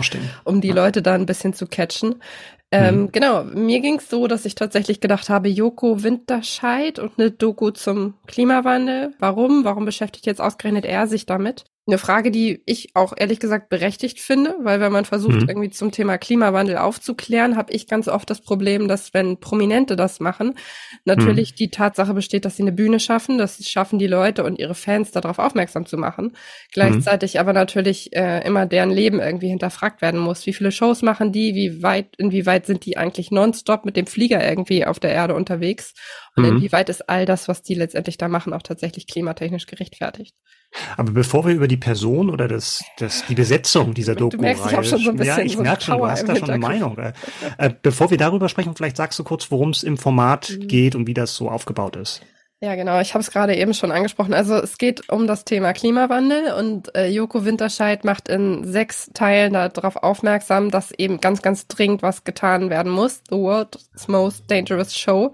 [0.44, 0.76] um die ja.
[0.76, 2.16] Leute da ein bisschen zu catchen.
[2.72, 3.12] Ähm, mhm.
[3.12, 7.70] Genau, mir ging es so, dass ich tatsächlich gedacht habe, Joko Winterscheid und eine Doku
[7.70, 9.13] zum Klimawandel.
[9.20, 9.63] Warum?
[9.63, 11.66] Warum beschäftigt jetzt ausgerechnet er sich damit?
[11.86, 15.50] Eine Frage, die ich auch ehrlich gesagt berechtigt finde, weil wenn man versucht, mhm.
[15.50, 20.22] irgendwie zum Thema Klimawandel aufzuklären, habe ich ganz oft das Problem, dass wenn Prominente das
[20.22, 20.56] machen,
[21.04, 21.56] natürlich mhm.
[21.58, 24.76] die Tatsache besteht, dass sie eine Bühne schaffen, dass sie schaffen, die Leute und ihre
[24.76, 26.38] Fans darauf aufmerksam zu machen.
[26.72, 27.39] Gleichzeitig mhm.
[27.41, 30.46] aber natürlich äh, immer deren Leben irgendwie hinterfragt werden muss.
[30.46, 31.54] Wie viele Shows machen die?
[31.54, 35.93] Wie weit, inwieweit sind die eigentlich nonstop mit dem Flieger irgendwie auf der Erde unterwegs?
[36.38, 36.58] Und mhm.
[36.58, 40.34] inwieweit ist all das, was die letztendlich da machen, auch tatsächlich klimatechnisch gerechtfertigt?
[40.98, 45.12] Aber bevor wir über die Person oder das, das, die Besetzung dieser Doku schon so
[45.24, 46.98] ja, ich so merke schon, du hast da schon eine Meinung.
[46.98, 47.14] Äh,
[47.58, 50.68] äh, bevor wir darüber sprechen, vielleicht sagst du kurz, worum es im Format mhm.
[50.68, 52.22] geht und wie das so aufgebaut ist.
[52.64, 53.02] Ja, genau.
[53.02, 54.34] Ich habe es gerade eben schon angesprochen.
[54.34, 59.52] Also es geht um das Thema Klimawandel und äh, Joko Winterscheid macht in sechs Teilen
[59.52, 63.22] darauf aufmerksam, dass eben ganz, ganz dringend was getan werden muss.
[63.30, 65.34] The World's Most Dangerous Show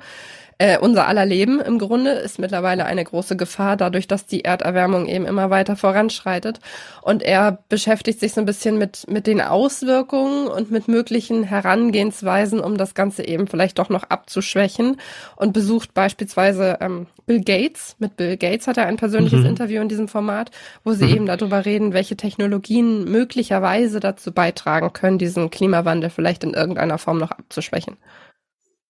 [0.62, 5.08] äh, unser aller Leben im Grunde ist mittlerweile eine große Gefahr, dadurch, dass die Erderwärmung
[5.08, 6.60] eben immer weiter voranschreitet.
[7.02, 12.60] Und er beschäftigt sich so ein bisschen mit, mit den Auswirkungen und mit möglichen Herangehensweisen,
[12.60, 14.98] um das Ganze eben vielleicht doch noch abzuschwächen
[15.38, 17.96] und besucht beispielsweise ähm, Bill Gates.
[18.00, 19.46] Mit Bill Gates hat er ein persönliches mhm.
[19.46, 20.52] Interview in diesem Format,
[20.84, 21.16] wo sie mhm.
[21.16, 27.18] eben darüber reden, welche Technologien möglicherweise dazu beitragen können, diesen Klimawandel vielleicht in irgendeiner Form
[27.18, 27.96] noch abzuschwächen.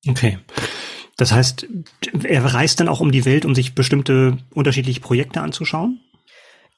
[0.08, 0.40] Okay.
[1.20, 1.68] Das heißt,
[2.24, 6.00] er reist dann auch um die Welt, um sich bestimmte unterschiedliche Projekte anzuschauen?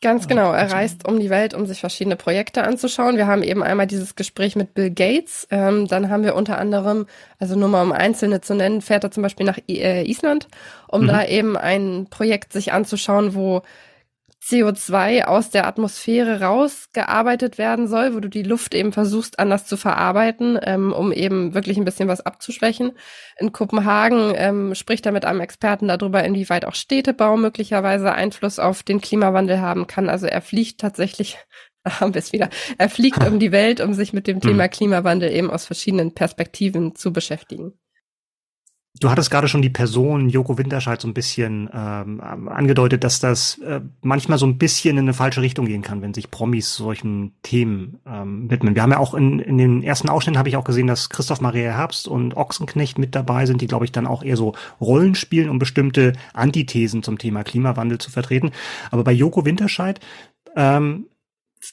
[0.02, 0.52] Ganz genau.
[0.52, 3.18] Er reist um die Welt, um sich verschiedene Projekte anzuschauen.
[3.18, 5.48] Wir haben eben einmal dieses Gespräch mit Bill Gates.
[5.52, 7.06] Ähm, dann haben wir unter anderem,
[7.38, 10.48] also nur mal um einzelne zu nennen, fährt er zum Beispiel nach äh, Island,
[10.88, 11.08] um mhm.
[11.08, 13.62] da eben ein Projekt sich anzuschauen, wo
[14.44, 19.78] CO2 aus der Atmosphäre rausgearbeitet werden soll, wo du die Luft eben versuchst anders zu
[19.78, 22.94] verarbeiten, ähm, um eben wirklich ein bisschen was abzuschwächen.
[23.38, 28.82] In Kopenhagen ähm, spricht er mit einem Experten darüber, inwieweit auch Städtebau möglicherweise Einfluss auf
[28.82, 30.10] den Klimawandel haben kann.
[30.10, 31.38] Also er fliegt tatsächlich
[31.84, 32.50] da haben wir es wieder.
[32.78, 34.70] Er fliegt um die Welt, um sich mit dem Thema hm.
[34.72, 37.74] Klimawandel eben aus verschiedenen Perspektiven zu beschäftigen.
[39.02, 43.58] Du hattest gerade schon die Person Joko Winterscheid so ein bisschen ähm, angedeutet, dass das
[43.58, 47.34] äh, manchmal so ein bisschen in eine falsche Richtung gehen kann, wenn sich Promis solchen
[47.42, 48.76] Themen ähm, widmen.
[48.76, 51.42] Wir haben ja auch in, in den ersten Ausschnitten habe ich auch gesehen, dass Christoph
[51.42, 55.16] Maria Herbst und Ochsenknecht mit dabei sind, die glaube ich dann auch eher so Rollen
[55.16, 58.52] spielen, um bestimmte Antithesen zum Thema Klimawandel zu vertreten.
[58.92, 60.00] Aber bei Joko Winterscheid
[60.56, 61.08] ähm,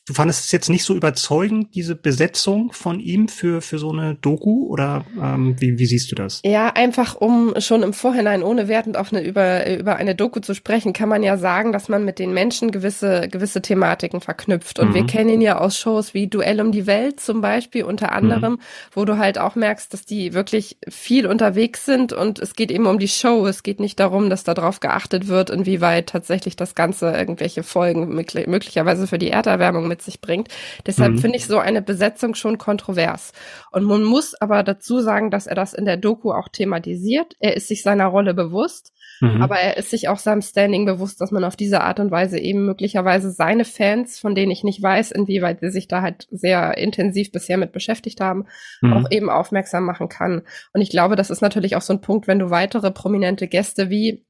[0.06, 4.14] du fandest es jetzt nicht so überzeugend, diese Besetzung von ihm für, für so eine
[4.14, 4.66] Doku?
[4.68, 6.40] Oder ähm, wie, wie siehst du das?
[6.44, 10.54] Ja, einfach um schon im Vorhinein, ohne wertend auf eine, über, über eine Doku zu
[10.54, 14.78] sprechen, kann man ja sagen, dass man mit den Menschen gewisse, gewisse Thematiken verknüpft.
[14.78, 14.94] Und mhm.
[14.94, 18.54] wir kennen ihn ja aus Shows wie Duell um die Welt zum Beispiel unter anderem,
[18.54, 18.60] mhm.
[18.92, 22.86] wo du halt auch merkst, dass die wirklich viel unterwegs sind und es geht eben
[22.86, 23.46] um die Show.
[23.46, 29.06] Es geht nicht darum, dass darauf geachtet wird, inwieweit tatsächlich das Ganze irgendwelche Folgen möglicherweise
[29.06, 30.48] für die Erderwärmung mit sich bringt.
[30.86, 31.18] Deshalb mhm.
[31.18, 33.32] finde ich so eine Besetzung schon kontrovers.
[33.70, 37.36] Und man muss aber dazu sagen, dass er das in der Doku auch thematisiert.
[37.38, 38.92] Er ist sich seiner Rolle bewusst.
[39.20, 39.42] Mhm.
[39.42, 42.38] Aber er ist sich auch seinem Standing bewusst, dass man auf diese Art und Weise
[42.38, 46.78] eben möglicherweise seine Fans, von denen ich nicht weiß, inwieweit sie sich da halt sehr
[46.78, 48.46] intensiv bisher mit beschäftigt haben,
[48.80, 48.92] mhm.
[48.92, 50.42] auch eben aufmerksam machen kann.
[50.72, 53.90] Und ich glaube, das ist natürlich auch so ein Punkt, wenn du weitere prominente Gäste
[53.90, 54.24] wie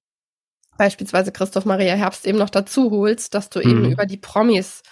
[0.79, 3.71] beispielsweise Christoph Maria Herbst eben noch dazu holst, dass du mhm.
[3.71, 4.83] eben über die Promis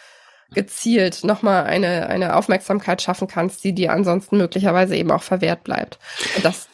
[0.55, 5.99] gezielt nochmal eine, eine Aufmerksamkeit schaffen kannst, die dir ansonsten möglicherweise eben auch verwehrt bleibt.
[6.37, 6.69] Und das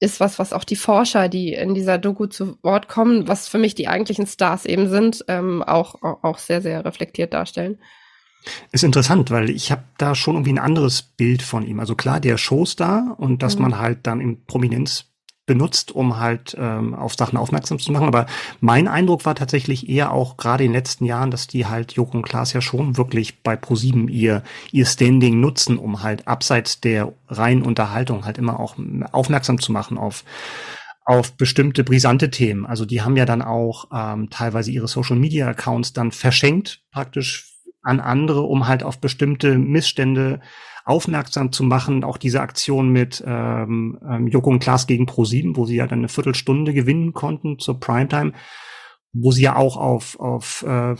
[0.00, 3.58] ist was, was auch die Forscher, die in dieser Doku zu Wort kommen, was für
[3.58, 7.78] mich die eigentlichen Stars eben sind, ähm, auch, auch sehr, sehr reflektiert darstellen.
[8.70, 11.80] Ist interessant, weil ich habe da schon irgendwie ein anderes Bild von ihm.
[11.80, 13.62] Also klar, der Showstar und dass mhm.
[13.62, 15.06] man halt dann in Prominenz
[15.48, 18.06] benutzt, um halt ähm, auf Sachen aufmerksam zu machen.
[18.06, 18.26] Aber
[18.60, 22.18] mein Eindruck war tatsächlich eher auch gerade in den letzten Jahren, dass die halt Joko
[22.18, 27.12] und Klaas ja schon wirklich bei ProSieben ihr ihr Standing nutzen, um halt abseits der
[27.26, 28.76] reinen Unterhaltung halt immer auch
[29.10, 30.22] aufmerksam zu machen auf
[31.04, 32.66] auf bestimmte brisante Themen.
[32.66, 37.54] Also die haben ja dann auch ähm, teilweise ihre Social Media Accounts dann verschenkt, praktisch
[37.82, 40.40] an andere, um halt auf bestimmte Missstände
[40.88, 42.02] aufmerksam zu machen.
[42.02, 46.00] Auch diese Aktion mit ähm, ähm, Joko und Klaas gegen Pro7, wo sie ja dann
[46.00, 48.32] eine Viertelstunde gewinnen konnten zur Primetime,
[49.12, 50.96] wo sie ja auch auf, auf äh,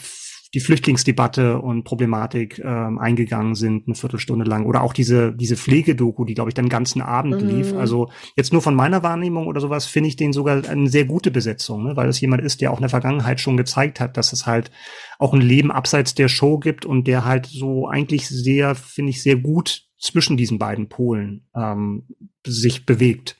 [0.54, 4.64] die Flüchtlingsdebatte und Problematik ähm, eingegangen sind, eine Viertelstunde lang.
[4.64, 7.48] Oder auch diese, diese Pflegedoku, die, glaube ich, den ganzen Abend mhm.
[7.48, 7.74] lief.
[7.74, 11.30] Also jetzt nur von meiner Wahrnehmung oder sowas finde ich den sogar eine sehr gute
[11.30, 11.96] Besetzung, ne?
[11.96, 14.70] weil es jemand ist, der auch in der Vergangenheit schon gezeigt hat, dass es halt
[15.18, 19.22] auch ein Leben abseits der Show gibt und der halt so eigentlich sehr, finde ich,
[19.22, 22.06] sehr gut zwischen diesen beiden Polen ähm,
[22.46, 23.36] sich bewegt.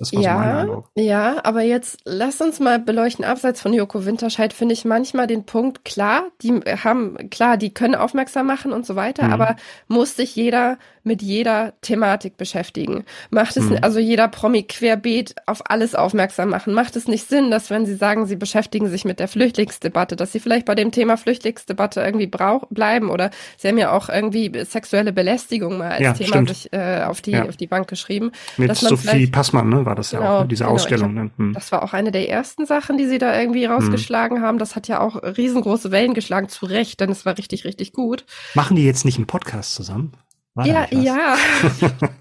[0.00, 0.90] Das war ja, so mein Eindruck.
[0.96, 5.44] Ja, aber jetzt lass uns mal beleuchten, abseits von Joko Winterscheid finde ich manchmal den
[5.44, 9.32] Punkt, klar, die haben, klar, die können aufmerksam machen und so weiter, mhm.
[9.34, 9.56] aber
[9.88, 13.04] muss sich jeder mit jeder Thematik beschäftigen?
[13.30, 13.78] Macht es, mhm.
[13.82, 16.74] also jeder Promi querbeet auf alles aufmerksam machen?
[16.74, 20.32] Macht es nicht Sinn, dass wenn sie sagen, sie beschäftigen sich mit der Flüchtlingsdebatte, dass
[20.32, 24.52] sie vielleicht bei dem Thema Flüchtlingsdebatte irgendwie brauch bleiben oder sie haben ja auch irgendwie
[24.64, 26.48] sexuelle Belästigung mal als ja, Thema stimmt.
[26.48, 27.48] sich äh, auf die, ja.
[27.48, 28.32] auf die Bank geschrieben.
[28.56, 29.84] Mit Sophie Passmann, ne?
[29.86, 30.48] war das ja genau, auch, ne?
[30.48, 31.12] diese genau, Ausstellung.
[31.14, 31.30] Glaub, ne?
[31.36, 31.52] hm.
[31.54, 33.72] Das war auch eine der ersten Sachen, die sie da irgendwie hm.
[33.72, 34.44] rausgeschlagen hm.
[34.44, 34.58] haben.
[34.58, 38.24] Das hat ja auch riesengroße Wellen geschlagen, zu Recht, denn es war richtig, richtig gut.
[38.54, 40.12] Machen die jetzt nicht einen Podcast zusammen?
[40.54, 41.36] War ja, ja.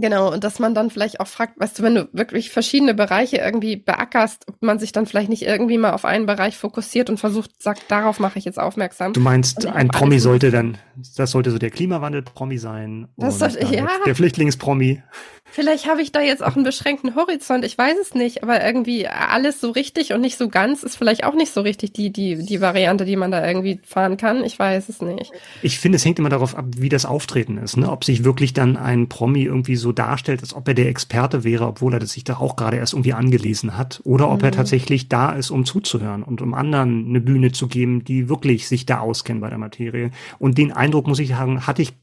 [0.00, 3.38] Genau, und dass man dann vielleicht auch fragt, weißt du, wenn du wirklich verschiedene Bereiche
[3.38, 7.18] irgendwie beackerst, ob man sich dann vielleicht nicht irgendwie mal auf einen Bereich fokussiert und
[7.18, 9.12] versucht, sagt, darauf mache ich jetzt aufmerksam.
[9.12, 10.78] Du meinst, ein Promi sollte dann,
[11.16, 13.08] das sollte so der Klimawandel-Promi sein.
[13.16, 13.88] Das sollte, ja.
[14.06, 15.02] Der Flüchtlingspromi.
[15.50, 19.08] Vielleicht habe ich da jetzt auch einen beschränkten Horizont, ich weiß es nicht, aber irgendwie
[19.08, 22.44] alles so richtig und nicht so ganz ist vielleicht auch nicht so richtig die, die,
[22.44, 24.44] die Variante, die man da irgendwie fahren kann.
[24.44, 25.32] Ich weiß es nicht.
[25.62, 27.90] Ich finde, es hängt immer darauf ab, wie das Auftreten ist, ne?
[27.90, 31.66] Ob sich wirklich dann ein Promi irgendwie so darstellt, als ob er der Experte wäre,
[31.66, 34.44] obwohl er das sich da auch gerade erst irgendwie angelesen hat, oder ob mhm.
[34.44, 38.68] er tatsächlich da ist, um zuzuhören und um anderen eine Bühne zu geben, die wirklich
[38.68, 40.10] sich da auskennen bei der Materie.
[40.38, 41.94] Und den Eindruck, muss ich sagen, hatte ich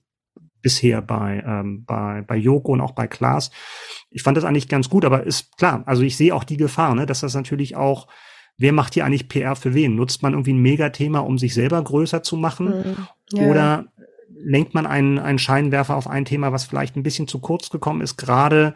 [0.65, 3.51] bisher bei, ähm, bei, bei Joko und auch bei Klaas.
[4.09, 6.95] Ich fand das eigentlich ganz gut, aber ist klar, also ich sehe auch die Gefahr,
[6.95, 8.07] ne, dass das natürlich auch,
[8.57, 9.95] wer macht hier eigentlich PR für wen?
[9.95, 12.79] Nutzt man irgendwie ein Megathema, um sich selber größer zu machen?
[12.79, 13.07] Mhm.
[13.37, 13.47] Ja.
[13.47, 13.85] Oder
[14.43, 18.01] lenkt man einen, einen Scheinwerfer auf ein Thema, was vielleicht ein bisschen zu kurz gekommen
[18.01, 18.73] ist, gerade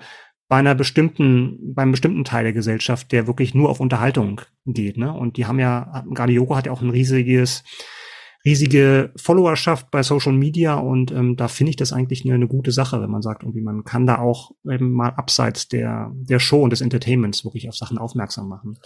[0.48, 5.12] bei einer bestimmten, beim bestimmten Teil der Gesellschaft, der wirklich nur auf Unterhaltung geht, ne?
[5.12, 7.64] Und die haben ja, gerade Joko hat ja auch ein riesiges
[8.50, 12.72] riesige Followerschaft bei Social Media und ähm, da finde ich das eigentlich eine, eine gute
[12.72, 16.64] Sache, wenn man sagt, irgendwie man kann da auch eben mal abseits der, der Show
[16.64, 18.80] und des Entertainments wirklich auf Sachen aufmerksam machen.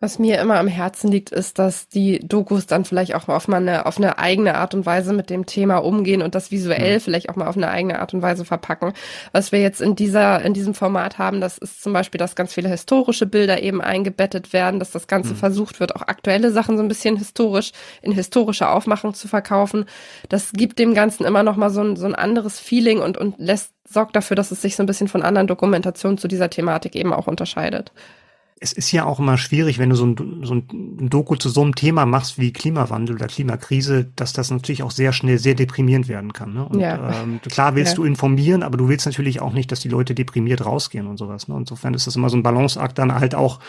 [0.00, 3.48] Was mir immer am Herzen liegt, ist, dass die Dokus dann vielleicht auch mal auf,
[3.48, 6.98] mal eine, auf eine eigene Art und Weise mit dem Thema umgehen und das visuell
[6.98, 7.00] mhm.
[7.00, 8.92] vielleicht auch mal auf eine eigene Art und Weise verpacken.
[9.32, 12.54] Was wir jetzt in dieser, in diesem Format haben, das ist zum Beispiel, dass ganz
[12.54, 15.38] viele historische Bilder eben eingebettet werden, dass das Ganze mhm.
[15.38, 19.84] versucht wird, auch aktuelle Sachen so ein bisschen historisch, in historischer Aufmachung zu verkaufen.
[20.28, 23.34] Das gibt dem Ganzen immer noch mal so ein, so ein anderes Feeling und, und
[23.38, 26.94] lässt, sorgt dafür, dass es sich so ein bisschen von anderen Dokumentationen zu dieser Thematik
[26.94, 27.90] eben auch unterscheidet.
[28.60, 31.62] Es ist ja auch immer schwierig, wenn du so ein, so ein Doku zu so
[31.62, 36.08] einem Thema machst wie Klimawandel oder Klimakrise, dass das natürlich auch sehr schnell sehr deprimierend
[36.08, 36.54] werden kann.
[36.54, 36.64] Ne?
[36.64, 37.22] Und ja.
[37.22, 37.96] ähm, klar willst ja.
[37.96, 41.48] du informieren, aber du willst natürlich auch nicht, dass die Leute deprimiert rausgehen und sowas.
[41.48, 41.56] Ne?
[41.56, 43.60] Insofern ist das immer so ein Balanceakt, dann halt auch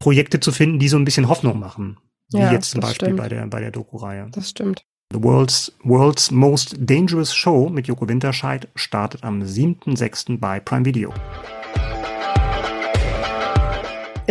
[0.00, 1.98] Projekte zu finden, die so ein bisschen Hoffnung machen.
[2.30, 4.28] Wie ja, jetzt zum Beispiel bei der, bei der Doku-Reihe.
[4.32, 4.84] Das stimmt.
[5.12, 10.38] The World's, World's Most Dangerous Show mit Joko Winterscheid startet am 7.6.
[10.38, 11.14] bei Prime Video.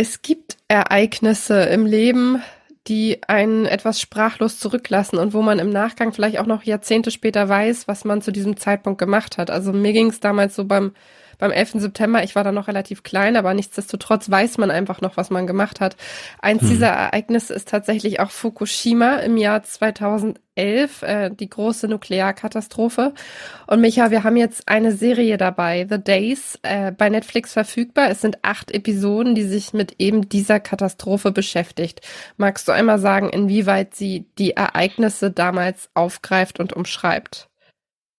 [0.00, 2.40] Es gibt Ereignisse im Leben,
[2.86, 7.48] die einen etwas sprachlos zurücklassen und wo man im Nachgang vielleicht auch noch Jahrzehnte später
[7.48, 9.50] weiß, was man zu diesem Zeitpunkt gemacht hat.
[9.50, 10.92] Also mir ging es damals so beim
[11.38, 11.74] beim 11.
[11.74, 15.46] September, ich war da noch relativ klein, aber nichtsdestotrotz weiß man einfach noch, was man
[15.46, 15.96] gemacht hat.
[16.40, 16.68] Eins hm.
[16.68, 23.14] dieser Ereignisse ist tatsächlich auch Fukushima im Jahr 2011, äh, die große Nuklearkatastrophe.
[23.68, 28.10] Und Micha, wir haben jetzt eine Serie dabei, The Days, äh, bei Netflix verfügbar.
[28.10, 32.00] Es sind acht Episoden, die sich mit eben dieser Katastrophe beschäftigt.
[32.36, 37.48] Magst du einmal sagen, inwieweit sie die Ereignisse damals aufgreift und umschreibt?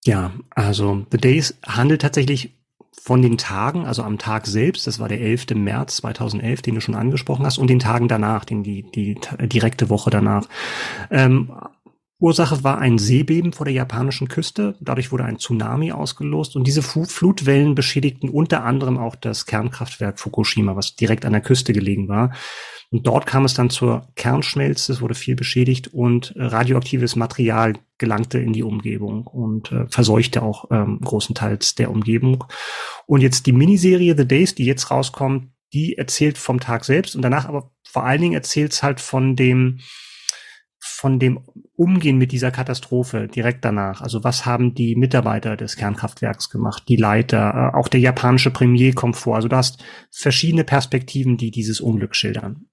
[0.06, 2.54] Ja, also The Days handelt tatsächlich
[2.92, 5.54] von den Tagen, also am Tag selbst, das war der 11.
[5.54, 9.88] März 2011, den du schon angesprochen hast, und den Tagen danach, den die, die direkte
[9.88, 10.48] Woche danach.
[11.10, 11.52] Ähm,
[12.20, 14.76] Ursache war ein Seebeben vor der japanischen Küste.
[14.80, 20.76] Dadurch wurde ein Tsunami ausgelost und diese Flutwellen beschädigten unter anderem auch das Kernkraftwerk Fukushima,
[20.76, 22.32] was direkt an der Küste gelegen war.
[22.92, 27.74] Und dort kam es dann zur Kernschmelze, es wurde viel beschädigt und äh, radioaktives Material
[27.98, 32.44] gelangte in die Umgebung und äh, verseuchte auch ähm, großenteils der Umgebung.
[33.06, 37.22] Und jetzt die Miniserie The Days, die jetzt rauskommt, die erzählt vom Tag selbst und
[37.22, 39.78] danach aber vor allen Dingen erzählt es halt von dem
[40.82, 41.40] von dem
[41.76, 44.02] Umgehen mit dieser Katastrophe direkt danach.
[44.02, 48.92] Also was haben die Mitarbeiter des Kernkraftwerks gemacht, die Leiter, äh, auch der japanische Premier
[48.94, 49.36] kommt vor.
[49.36, 52.69] Also du hast verschiedene Perspektiven, die dieses Unglück schildern.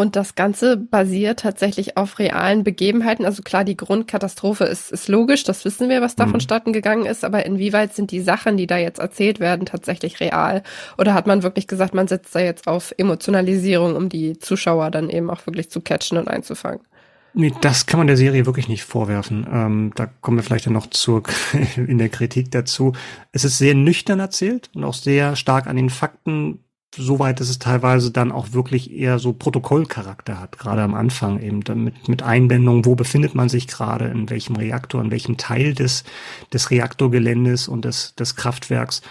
[0.00, 3.26] Und das Ganze basiert tatsächlich auf realen Begebenheiten.
[3.26, 6.30] Also klar, die Grundkatastrophe ist, ist logisch, das wissen wir, was da mhm.
[6.30, 10.62] vonstatten gegangen ist, aber inwieweit sind die Sachen, die da jetzt erzählt werden, tatsächlich real?
[10.96, 15.10] Oder hat man wirklich gesagt, man setzt da jetzt auf Emotionalisierung, um die Zuschauer dann
[15.10, 16.80] eben auch wirklich zu catchen und einzufangen?
[17.34, 19.46] Nee, das kann man der Serie wirklich nicht vorwerfen.
[19.52, 21.24] Ähm, da kommen wir vielleicht dann noch zur,
[21.76, 22.94] in der Kritik dazu.
[23.32, 26.60] Es ist sehr nüchtern erzählt und auch sehr stark an den Fakten
[26.96, 31.62] soweit, dass es teilweise dann auch wirklich eher so Protokollcharakter hat, gerade am Anfang eben
[31.82, 36.04] mit, mit Einbindung, wo befindet man sich gerade, in welchem Reaktor, in welchem Teil des,
[36.52, 39.02] des Reaktorgeländes und des, des Kraftwerks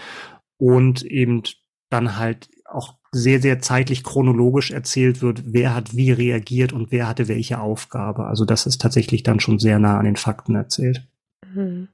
[0.58, 1.42] und eben
[1.88, 7.08] dann halt auch sehr, sehr zeitlich chronologisch erzählt wird, wer hat wie reagiert und wer
[7.08, 8.26] hatte welche Aufgabe.
[8.26, 11.08] Also das ist tatsächlich dann schon sehr nah an den Fakten erzählt.
[11.52, 11.88] Mhm.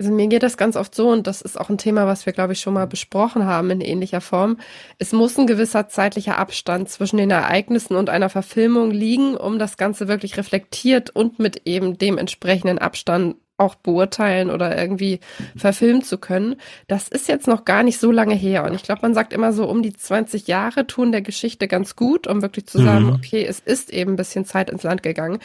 [0.00, 2.32] Also mir geht das ganz oft so, und das ist auch ein Thema, was wir,
[2.32, 4.56] glaube ich, schon mal besprochen haben in ähnlicher Form.
[4.98, 9.76] Es muss ein gewisser zeitlicher Abstand zwischen den Ereignissen und einer Verfilmung liegen, um das
[9.76, 15.20] Ganze wirklich reflektiert und mit eben dem entsprechenden Abstand auch beurteilen oder irgendwie
[15.54, 16.56] verfilmen zu können.
[16.88, 18.64] Das ist jetzt noch gar nicht so lange her.
[18.64, 21.94] Und ich glaube, man sagt immer so, um die 20 Jahre tun der Geschichte ganz
[21.94, 23.12] gut, um wirklich zu sagen, mhm.
[23.12, 25.40] okay, es ist eben ein bisschen Zeit ins Land gegangen.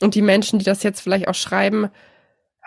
[0.00, 1.90] Und die Menschen, die das jetzt vielleicht auch schreiben,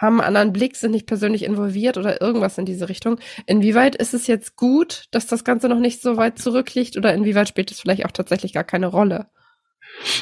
[0.04, 3.20] haben einen anderen Blick, sind nicht persönlich involviert oder irgendwas in diese Richtung.
[3.46, 7.48] Inwieweit ist es jetzt gut, dass das Ganze noch nicht so weit zurückliegt oder inwieweit
[7.48, 9.28] spielt es vielleicht auch tatsächlich gar keine Rolle?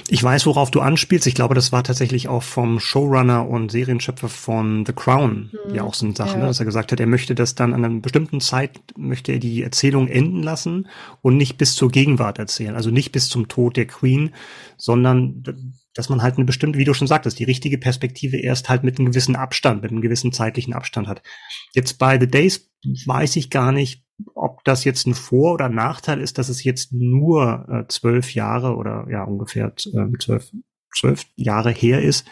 [0.09, 1.27] Ich weiß, worauf du anspielst.
[1.27, 5.83] Ich glaube, das war tatsächlich auch vom Showrunner und Serienschöpfer von The Crown hm, ja
[5.83, 6.39] auch so eine Sache, ja.
[6.39, 6.45] ne?
[6.47, 9.63] dass er gesagt hat, er möchte das dann an einer bestimmten Zeit, möchte er die
[9.63, 10.87] Erzählung enden lassen
[11.21, 12.75] und nicht bis zur Gegenwart erzählen.
[12.75, 14.33] Also nicht bis zum Tod der Queen,
[14.77, 15.43] sondern
[15.93, 18.97] dass man halt eine bestimmte, wie du schon sagtest, die richtige Perspektive erst halt mit
[18.97, 21.21] einem gewissen Abstand, mit einem gewissen zeitlichen Abstand hat.
[21.73, 22.71] Jetzt bei The Days
[23.05, 24.03] weiß ich gar nicht,
[24.35, 28.75] ob das jetzt ein Vor- oder Nachteil ist, dass es jetzt nur äh, zwölf Jahre
[28.75, 30.51] oder ja ungefähr äh, zwölf,
[30.95, 32.27] zwölf Jahre her ist,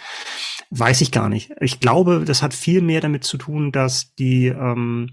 [0.70, 1.52] weiß ich gar nicht.
[1.60, 5.12] Ich glaube, das hat viel mehr damit zu tun, dass die, ähm,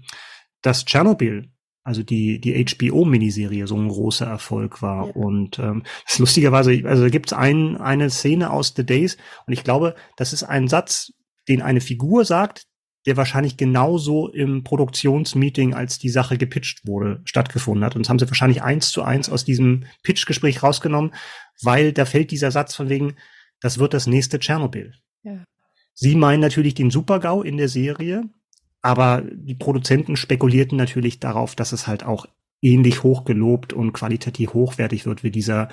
[0.61, 1.51] dass Tschernobyl
[1.87, 5.07] also die, die HBO-Miniserie so ein großer Erfolg war.
[5.07, 5.13] Ja.
[5.13, 9.53] Und ähm, das lustigerweise, also da gibt es ein, eine Szene aus The Days und
[9.53, 11.13] ich glaube, das ist ein Satz,
[11.47, 12.65] den eine Figur sagt,
[13.05, 17.95] der wahrscheinlich genauso im Produktionsmeeting, als die Sache gepitcht wurde, stattgefunden hat.
[17.95, 21.13] Und das haben sie wahrscheinlich eins zu eins aus diesem Pitchgespräch rausgenommen,
[21.61, 23.15] weil da fällt dieser Satz von wegen,
[23.61, 24.93] das wird das nächste Tschernobyl.
[25.23, 25.45] Ja.
[25.93, 28.23] Sie meinen natürlich den Supergau in der Serie,
[28.87, 32.25] aber die Produzenten spekulierten natürlich darauf, dass es halt auch
[32.61, 35.67] ähnlich hoch gelobt und qualitativ hochwertig wird wie dieser,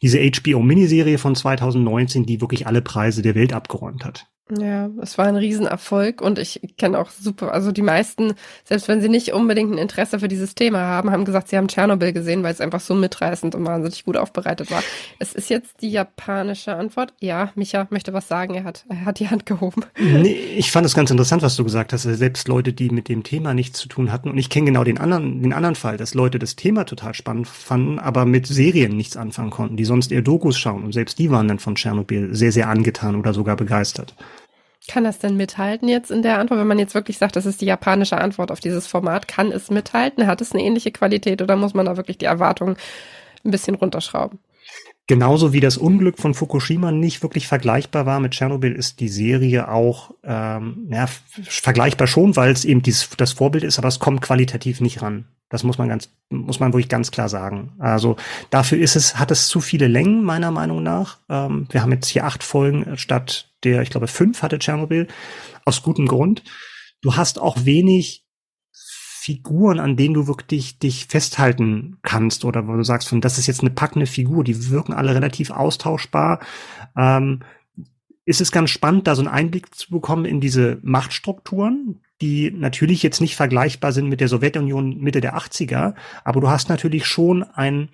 [0.00, 4.28] diese HBO-Miniserie von 2019, die wirklich alle Preise der Welt abgeräumt hat.
[4.56, 8.32] Ja, es war ein Riesenerfolg und ich kenne auch super, also die meisten,
[8.64, 11.68] selbst wenn sie nicht unbedingt ein Interesse für dieses Thema haben, haben gesagt, sie haben
[11.68, 14.82] Tschernobyl gesehen, weil es einfach so mitreißend und wahnsinnig gut aufbereitet war.
[15.18, 17.12] Es ist jetzt die japanische Antwort.
[17.20, 19.82] Ja, Micha möchte was sagen, er hat, er hat die Hand gehoben.
[19.98, 22.02] Nee, ich fand es ganz interessant, was du gesagt hast.
[22.02, 24.98] Selbst Leute, die mit dem Thema nichts zu tun hatten, und ich kenne genau den
[24.98, 29.16] anderen, den anderen Fall, dass Leute das Thema total spannend fanden, aber mit Serien nichts
[29.16, 32.52] anfangen konnten, die sonst eher Dokus schauen und selbst die waren dann von Tschernobyl sehr,
[32.52, 34.14] sehr angetan oder sogar begeistert.
[34.88, 37.60] Kann das denn mithalten jetzt in der Antwort, wenn man jetzt wirklich sagt, das ist
[37.60, 39.28] die japanische Antwort auf dieses Format?
[39.28, 40.26] Kann es mithalten?
[40.26, 42.76] Hat es eine ähnliche Qualität oder muss man da wirklich die Erwartungen
[43.44, 44.38] ein bisschen runterschrauben?
[45.06, 49.70] Genauso wie das Unglück von Fukushima nicht wirklich vergleichbar war mit Tschernobyl, ist die Serie
[49.70, 51.06] auch ähm, ja,
[51.44, 55.24] vergleichbar schon, weil es eben dies, das Vorbild ist, aber es kommt qualitativ nicht ran.
[55.48, 57.72] Das muss man ganz, muss man wirklich ganz klar sagen.
[57.78, 58.16] Also
[58.50, 61.16] dafür ist es, hat es zu viele Längen, meiner Meinung nach.
[61.30, 65.08] Ähm, wir haben jetzt hier acht Folgen statt der, ich glaube, fünf hatte Tschernobyl.
[65.64, 66.42] Aus gutem Grund.
[67.00, 68.24] Du hast auch wenig
[68.72, 73.46] Figuren, an denen du wirklich dich festhalten kannst oder wo du sagst, von das ist
[73.46, 76.40] jetzt eine packende Figur, die wirken alle relativ austauschbar.
[76.96, 77.40] Ähm,
[78.24, 83.02] ist es ganz spannend, da so einen Einblick zu bekommen in diese Machtstrukturen, die natürlich
[83.02, 85.94] jetzt nicht vergleichbar sind mit der Sowjetunion Mitte der 80er,
[86.24, 87.90] aber du hast natürlich schon ein,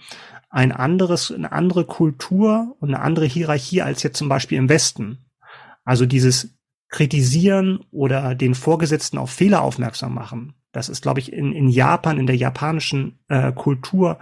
[0.51, 5.19] ein anderes, eine andere Kultur und eine andere Hierarchie als jetzt zum Beispiel im Westen.
[5.85, 6.57] Also dieses
[6.89, 10.55] Kritisieren oder den Vorgesetzten auf Fehler aufmerksam machen.
[10.73, 14.19] Das ist, glaube ich, in, in Japan, in der japanischen äh, Kultur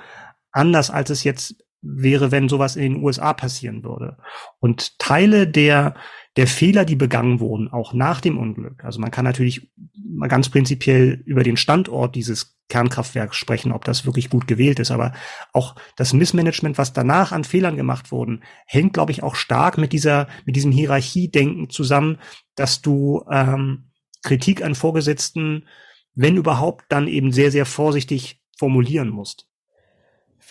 [0.50, 4.18] anders, als es jetzt wäre, wenn sowas in den USA passieren würde.
[4.60, 5.94] Und Teile der
[6.36, 8.84] der Fehler, die begangen wurden, auch nach dem Unglück.
[8.84, 14.06] Also man kann natürlich mal ganz prinzipiell über den Standort dieses Kernkraftwerks sprechen, ob das
[14.06, 14.90] wirklich gut gewählt ist.
[14.90, 15.12] Aber
[15.52, 19.92] auch das Missmanagement, was danach an Fehlern gemacht wurden, hängt, glaube ich, auch stark mit
[19.92, 22.16] dieser, mit diesem Hierarchiedenken zusammen,
[22.54, 23.90] dass du ähm,
[24.22, 25.68] Kritik an Vorgesetzten,
[26.14, 29.51] wenn überhaupt, dann eben sehr, sehr vorsichtig formulieren musst.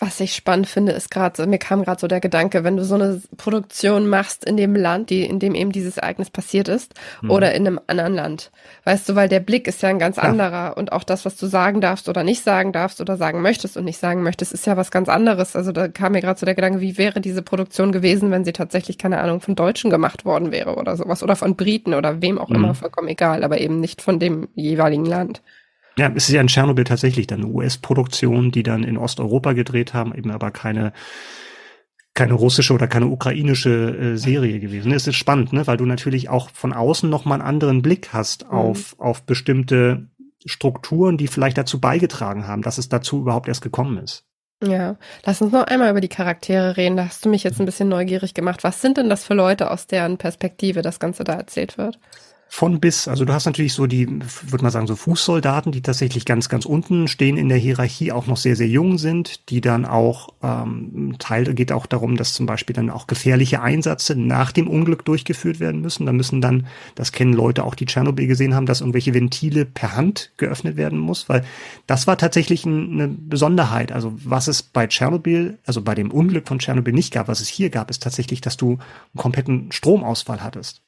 [0.02, 2.96] Was ich spannend finde, ist gerade, mir kam gerade so der Gedanke, wenn du so
[2.96, 7.30] eine Produktion machst in dem Land, die, in dem eben dieses Ereignis passiert ist, mhm.
[7.30, 8.50] oder in einem anderen Land.
[8.82, 10.24] Weißt du, weil der Blick ist ja ein ganz ja.
[10.24, 13.76] anderer und auch das, was du sagen darfst oder nicht sagen darfst oder sagen möchtest
[13.76, 15.54] und nicht sagen möchtest, ist ja was ganz anderes.
[15.54, 18.52] Also da kam mir gerade so der Gedanke, wie wäre diese Produktion gewesen, wenn sie
[18.52, 22.40] tatsächlich, keine Ahnung, von Deutschen gemacht worden wäre oder sowas oder von Briten oder wem
[22.40, 22.56] auch mhm.
[22.56, 25.42] immer, vollkommen egal, aber eben nicht von dem jeweiligen Land.
[25.98, 29.94] Ja, es ist ja in Tschernobyl tatsächlich dann eine US-Produktion, die dann in Osteuropa gedreht
[29.94, 30.92] haben, eben aber keine
[32.14, 34.92] keine russische oder keine ukrainische äh, Serie gewesen.
[34.92, 38.10] Es ist spannend, ne, weil du natürlich auch von außen noch mal einen anderen Blick
[38.12, 38.50] hast mhm.
[38.50, 40.08] auf auf bestimmte
[40.44, 44.24] Strukturen, die vielleicht dazu beigetragen haben, dass es dazu überhaupt erst gekommen ist.
[44.62, 46.96] Ja, lass uns noch einmal über die Charaktere reden.
[46.96, 48.62] Da hast du mich jetzt ein bisschen neugierig gemacht.
[48.62, 51.98] Was sind denn das für Leute, aus deren Perspektive das Ganze da erzählt wird?
[52.54, 53.08] Von bis.
[53.08, 56.66] Also du hast natürlich so die, würde man sagen, so Fußsoldaten, die tatsächlich ganz, ganz
[56.66, 61.16] unten stehen in der Hierarchie, auch noch sehr, sehr jung sind, die dann auch, ähm,
[61.18, 65.60] Teil geht auch darum, dass zum Beispiel dann auch gefährliche Einsätze nach dem Unglück durchgeführt
[65.60, 66.04] werden müssen.
[66.04, 69.96] Da müssen dann, das kennen Leute auch, die Tschernobyl gesehen haben, dass irgendwelche Ventile per
[69.96, 71.46] Hand geöffnet werden muss, weil
[71.86, 73.92] das war tatsächlich eine Besonderheit.
[73.92, 77.48] Also was es bei Tschernobyl, also bei dem Unglück von Tschernobyl nicht gab, was es
[77.48, 78.78] hier gab, ist tatsächlich, dass du einen
[79.16, 80.82] kompletten Stromausfall hattest.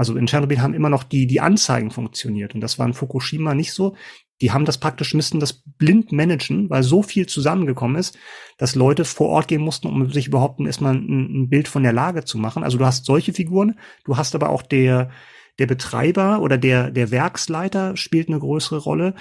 [0.00, 3.54] Also in Tschernobyl haben immer noch die, die Anzeigen funktioniert und das war in Fukushima
[3.54, 3.96] nicht so.
[4.40, 8.16] Die haben das praktisch, müssten das blind managen, weil so viel zusammengekommen ist,
[8.56, 11.92] dass Leute vor Ort gehen mussten, um sich überhaupt erstmal ein, ein Bild von der
[11.92, 12.64] Lage zu machen.
[12.64, 15.10] Also du hast solche Figuren, du hast aber auch der,
[15.58, 19.14] der Betreiber oder der, der Werksleiter spielt eine größere Rolle.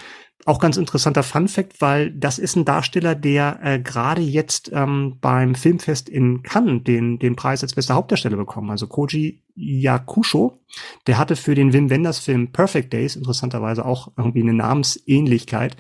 [0.46, 5.18] Auch ganz interessanter Fun Fact, weil das ist ein Darsteller, der äh, gerade jetzt ähm,
[5.20, 8.70] beim Filmfest in Cannes den, den Preis als bester Hauptdarsteller bekommen.
[8.70, 10.60] Also Koji Yakusho,
[11.08, 15.76] der hatte für den Wim Wenders Film Perfect Days interessanterweise auch irgendwie eine Namensähnlichkeit.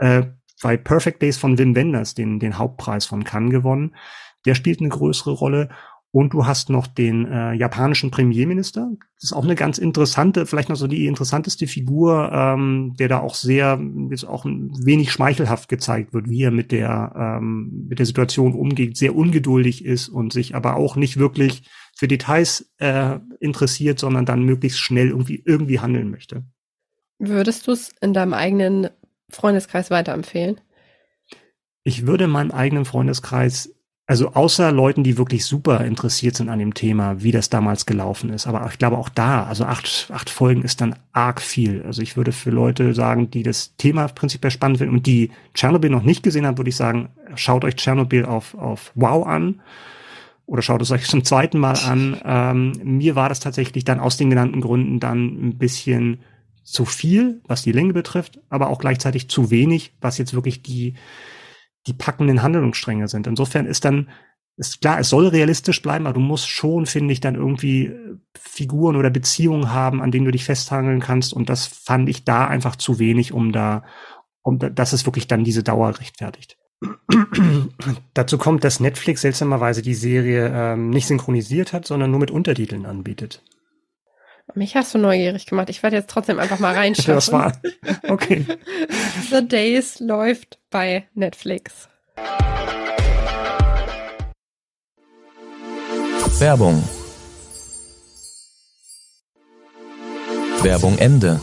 [0.00, 0.24] Äh,
[0.62, 3.94] bei Perfect Days von Wim Wenders den, den Hauptpreis von Cannes gewonnen.
[4.44, 5.68] Der spielt eine größere Rolle
[6.14, 8.88] und du hast noch den äh, japanischen Premierminister.
[9.16, 13.18] Das ist auch eine ganz interessante, vielleicht noch so die interessanteste Figur, ähm, der da
[13.18, 18.06] auch sehr, jetzt auch wenig schmeichelhaft gezeigt wird, wie er mit der, ähm, mit der
[18.06, 23.98] Situation umgeht, sehr ungeduldig ist und sich aber auch nicht wirklich für Details äh, interessiert,
[23.98, 26.44] sondern dann möglichst schnell irgendwie, irgendwie handeln möchte.
[27.18, 28.88] Würdest du es in deinem eigenen
[29.30, 30.60] Freundeskreis weiterempfehlen?
[31.82, 33.74] Ich würde in meinem eigenen Freundeskreis
[34.06, 38.28] also außer Leuten, die wirklich super interessiert sind an dem Thema, wie das damals gelaufen
[38.30, 38.46] ist.
[38.46, 41.82] Aber ich glaube auch da, also acht, acht Folgen ist dann arg viel.
[41.86, 45.90] Also ich würde für Leute sagen, die das Thema prinzipiell spannend finden und die Tschernobyl
[45.90, 49.62] noch nicht gesehen haben, würde ich sagen, schaut euch Tschernobyl auf, auf Wow an.
[50.46, 52.20] oder schaut es euch zum zweiten Mal an.
[52.24, 56.18] Ähm, mir war das tatsächlich dann aus den genannten Gründen dann ein bisschen
[56.62, 60.94] zu viel, was die Länge betrifft, aber auch gleichzeitig zu wenig, was jetzt wirklich die,
[61.86, 63.26] die packenden Handlungsstränge sind.
[63.26, 64.08] Insofern ist dann,
[64.56, 68.16] ist klar, es soll realistisch bleiben, aber du musst schon, finde ich, dann irgendwie äh,
[68.38, 71.32] Figuren oder Beziehungen haben, an denen du dich festhangeln kannst.
[71.32, 73.84] Und das fand ich da einfach zu wenig, um da,
[74.42, 76.56] um da, dass es wirklich dann diese Dauer rechtfertigt.
[78.14, 82.86] Dazu kommt, dass Netflix seltsamerweise die Serie ähm, nicht synchronisiert hat, sondern nur mit Untertiteln
[82.86, 83.42] anbietet.
[84.52, 85.70] Mich hast du neugierig gemacht.
[85.70, 87.14] Ich werde jetzt trotzdem einfach mal reinschauen.
[87.16, 87.52] das war
[88.08, 88.44] okay.
[89.30, 91.88] The Days läuft bei Netflix.
[96.38, 96.82] Werbung.
[100.62, 101.40] Werbung Ende.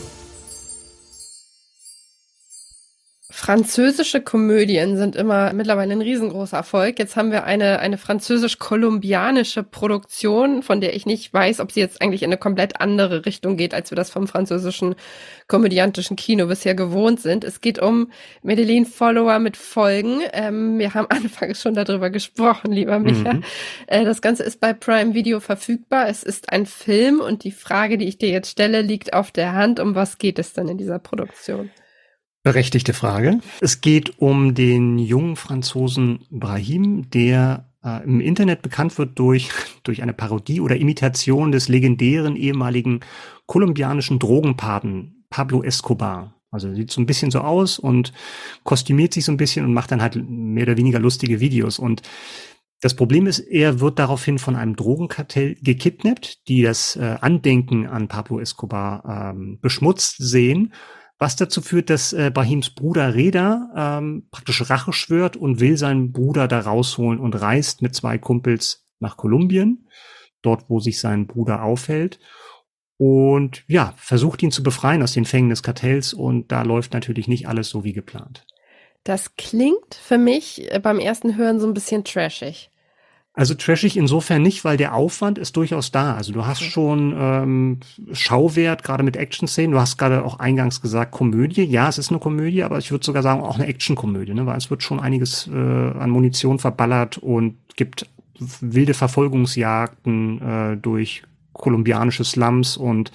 [3.42, 7.00] Französische Komödien sind immer mittlerweile ein riesengroßer Erfolg.
[7.00, 12.00] Jetzt haben wir eine, eine französisch-kolumbianische Produktion, von der ich nicht weiß, ob sie jetzt
[12.00, 14.94] eigentlich in eine komplett andere Richtung geht, als wir das vom französischen
[15.48, 17.42] komödiantischen Kino bisher gewohnt sind.
[17.42, 18.12] Es geht um
[18.44, 20.20] Medellin-Follower mit Folgen.
[20.32, 23.32] Ähm, wir haben anfangs schon darüber gesprochen, lieber Micha.
[23.32, 23.44] Mhm.
[23.88, 26.06] Äh, das Ganze ist bei Prime Video verfügbar.
[26.06, 29.52] Es ist ein Film und die Frage, die ich dir jetzt stelle, liegt auf der
[29.52, 29.80] Hand.
[29.80, 31.70] Um was geht es denn in dieser Produktion?
[32.42, 33.38] Berechtigte Frage.
[33.60, 39.50] Es geht um den jungen Franzosen Brahim, der äh, im Internet bekannt wird durch,
[39.84, 43.00] durch eine Parodie oder Imitation des legendären ehemaligen
[43.46, 46.34] kolumbianischen Drogenpaten Pablo Escobar.
[46.50, 48.12] Also sieht so ein bisschen so aus und
[48.64, 51.78] kostümiert sich so ein bisschen und macht dann halt mehr oder weniger lustige Videos.
[51.78, 52.02] Und
[52.80, 58.08] das Problem ist, er wird daraufhin von einem Drogenkartell gekidnappt, die das äh, Andenken an
[58.08, 60.72] Pablo Escobar ähm, beschmutzt sehen
[61.22, 63.70] was dazu führt, dass äh, Bahims Bruder Reda
[64.00, 68.88] ähm, praktisch Rache schwört und will seinen Bruder da rausholen und reist mit zwei Kumpels
[68.98, 69.88] nach Kolumbien,
[70.42, 72.18] dort wo sich sein Bruder aufhält
[72.96, 77.28] und ja, versucht ihn zu befreien aus den Fängen des Kartells und da läuft natürlich
[77.28, 78.44] nicht alles so wie geplant.
[79.04, 82.71] Das klingt für mich äh, beim ersten Hören so ein bisschen trashig.
[83.34, 86.14] Also trashig insofern nicht, weil der Aufwand ist durchaus da.
[86.14, 87.80] Also du hast schon ähm,
[88.12, 89.72] Schauwert, gerade mit Action-Szenen.
[89.72, 91.64] Du hast gerade auch eingangs gesagt, Komödie.
[91.64, 94.44] Ja, es ist eine Komödie, aber ich würde sogar sagen, auch eine Action-Komödie, ne?
[94.44, 98.06] weil es wird schon einiges äh, an Munition verballert und gibt
[98.60, 101.22] wilde Verfolgungsjagden äh, durch
[101.54, 103.12] kolumbianische Slums und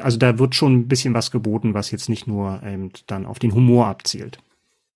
[0.00, 3.38] also da wird schon ein bisschen was geboten, was jetzt nicht nur ähm, dann auf
[3.38, 4.38] den Humor abzielt.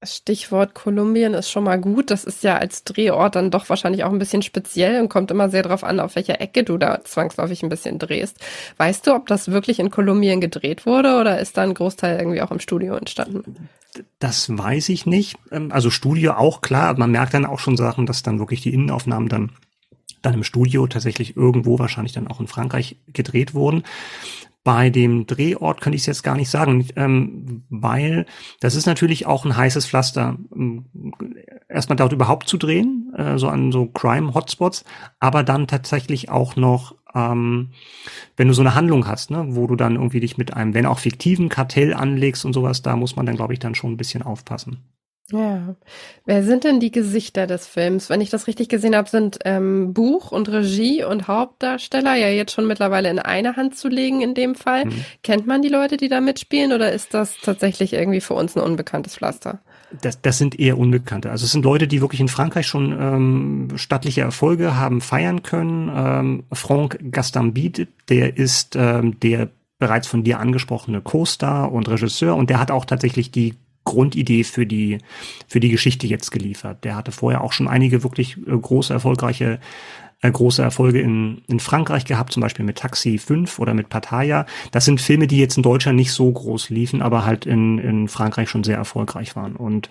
[0.02, 2.10] Stichwort Kolumbien ist schon mal gut.
[2.10, 5.48] Das ist ja als Drehort dann doch wahrscheinlich auch ein bisschen speziell und kommt immer
[5.48, 8.38] sehr darauf an, auf welcher Ecke du da zwangsläufig ein bisschen drehst.
[8.76, 12.42] Weißt du, ob das wirklich in Kolumbien gedreht wurde oder ist da ein Großteil irgendwie
[12.42, 13.68] auch im Studio entstanden?
[14.18, 15.36] Das weiß ich nicht.
[15.50, 16.98] Ähm, also Studio auch klar.
[16.98, 19.52] Man merkt dann auch schon Sachen, dass dann wirklich die Innenaufnahmen dann
[20.22, 23.84] dann im Studio tatsächlich irgendwo wahrscheinlich dann auch in Frankreich gedreht wurden.
[24.66, 28.26] Bei dem Drehort könnte ich es jetzt gar nicht sagen, ähm, weil
[28.58, 30.38] das ist natürlich auch ein heißes Pflaster.
[31.68, 34.84] Erstmal dort überhaupt zu drehen, äh, so an so Crime-Hotspots,
[35.20, 37.70] aber dann tatsächlich auch noch, ähm,
[38.36, 40.86] wenn du so eine Handlung hast, ne, wo du dann irgendwie dich mit einem, wenn
[40.86, 43.96] auch fiktiven Kartell anlegst und sowas, da muss man dann, glaube ich, dann schon ein
[43.96, 44.78] bisschen aufpassen.
[45.32, 45.74] Ja.
[46.24, 48.08] Wer sind denn die Gesichter des Films?
[48.08, 52.52] Wenn ich das richtig gesehen habe, sind ähm, Buch und Regie und Hauptdarsteller ja jetzt
[52.52, 54.84] schon mittlerweile in eine Hand zu legen in dem Fall.
[54.84, 55.04] Mhm.
[55.24, 58.62] Kennt man die Leute, die da mitspielen oder ist das tatsächlich irgendwie für uns ein
[58.62, 59.58] unbekanntes Pflaster?
[60.00, 61.30] Das, das sind eher Unbekannte.
[61.30, 65.90] Also es sind Leute, die wirklich in Frankreich schon ähm, stattliche Erfolge haben feiern können.
[65.94, 69.48] Ähm, Franck Gastambide, der ist ähm, der
[69.78, 73.54] bereits von dir angesprochene Co-Star und Regisseur und der hat auch tatsächlich die
[73.86, 74.98] Grundidee für die,
[75.48, 76.84] für die Geschichte jetzt geliefert.
[76.84, 79.58] Der hatte vorher auch schon einige wirklich äh, große, erfolgreiche
[80.20, 84.44] äh, große Erfolge in, in Frankreich gehabt, zum Beispiel mit Taxi 5 oder mit Pattaya.
[84.72, 88.08] Das sind Filme, die jetzt in Deutschland nicht so groß liefen, aber halt in, in
[88.08, 89.56] Frankreich schon sehr erfolgreich waren.
[89.56, 89.88] Und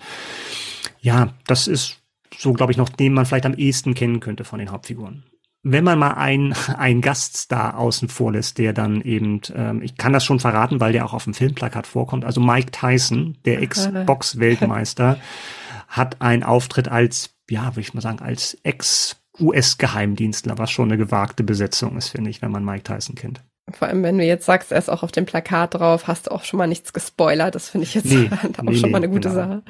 [1.00, 1.98] ja, das ist
[2.36, 5.24] so, glaube ich, noch den man vielleicht am ehesten kennen könnte von den Hauptfiguren
[5.68, 10.12] wenn man mal einen, einen Gaststar außen vor lässt, der dann eben, ähm, ich kann
[10.12, 15.18] das schon verraten, weil der auch auf dem Filmplakat vorkommt, also Mike Tyson, der Ex-Box-Weltmeister,
[15.88, 21.42] hat einen Auftritt als, ja, würde ich mal sagen, als Ex-US-Geheimdienstler, was schon eine gewagte
[21.42, 23.42] Besetzung ist, finde ich, wenn man Mike Tyson kennt.
[23.72, 26.30] Vor allem, wenn du jetzt sagst, er ist auch auf dem Plakat drauf, hast du
[26.30, 27.56] auch schon mal nichts gespoilert.
[27.56, 29.34] Das finde ich jetzt nee, auch nee, schon mal eine gute genau.
[29.34, 29.62] Sache.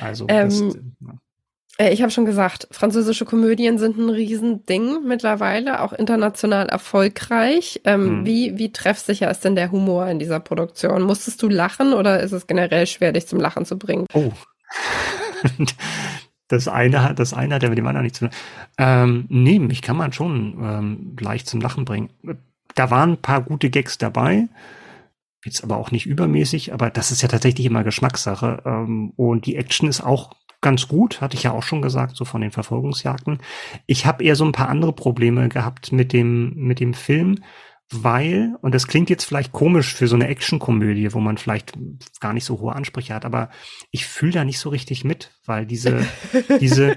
[0.00, 1.14] Also, ähm, das, ja.
[1.78, 7.80] Äh, ich habe schon gesagt, französische Komödien sind ein Riesending mittlerweile, auch international erfolgreich.
[7.84, 8.26] Ähm, hm.
[8.26, 11.02] Wie, wie treffsicher ist denn der Humor in dieser Produktion?
[11.02, 14.06] Musstest du lachen oder ist es generell schwer, dich zum Lachen zu bringen?
[14.12, 14.32] Oh.
[16.48, 18.34] das eine, das eine hat ja mit dem anderen nichts zu tun.
[18.78, 22.10] Ähm, nee, mich kann man schon ähm, leicht zum Lachen bringen.
[22.74, 24.48] Da waren ein paar gute Gags dabei.
[25.44, 28.62] Jetzt aber auch nicht übermäßig, aber das ist ja tatsächlich immer Geschmackssache.
[28.64, 32.24] Ähm, und die Action ist auch ganz gut, hatte ich ja auch schon gesagt, so
[32.24, 33.38] von den Verfolgungsjagden.
[33.86, 37.36] Ich habe eher so ein paar andere Probleme gehabt mit dem, mit dem Film
[37.92, 41.74] weil, und das klingt jetzt vielleicht komisch für so eine Actionkomödie, wo man vielleicht
[42.20, 43.50] gar nicht so hohe Ansprüche hat, aber
[43.90, 46.06] ich fühle da nicht so richtig mit, weil diese,
[46.60, 46.96] diese,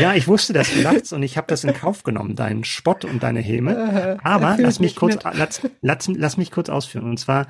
[0.00, 3.04] ja, ich wusste, dass du lachst und ich habe das in Kauf genommen, deinen Spott
[3.04, 4.18] und deine Häme.
[4.24, 7.08] Aber lass mich kurz, lass, lass, lass mich kurz ausführen.
[7.08, 7.46] Und zwar,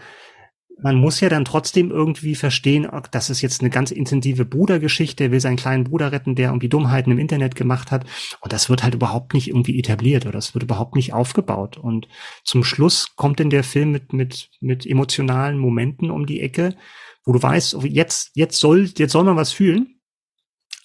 [0.80, 5.30] man muss ja dann trotzdem irgendwie verstehen, das ist jetzt eine ganz intensive Brudergeschichte, er
[5.30, 8.04] will seinen kleinen Bruder retten, der irgendwie Dummheiten im Internet gemacht hat.
[8.40, 11.76] Und das wird halt überhaupt nicht irgendwie etabliert oder das wird überhaupt nicht aufgebaut.
[11.76, 12.08] Und
[12.44, 16.76] zum Schluss kommt denn der Film mit, mit, mit emotionalen Momenten um die Ecke,
[17.24, 19.91] wo du weißt, jetzt, jetzt soll, jetzt soll man was fühlen.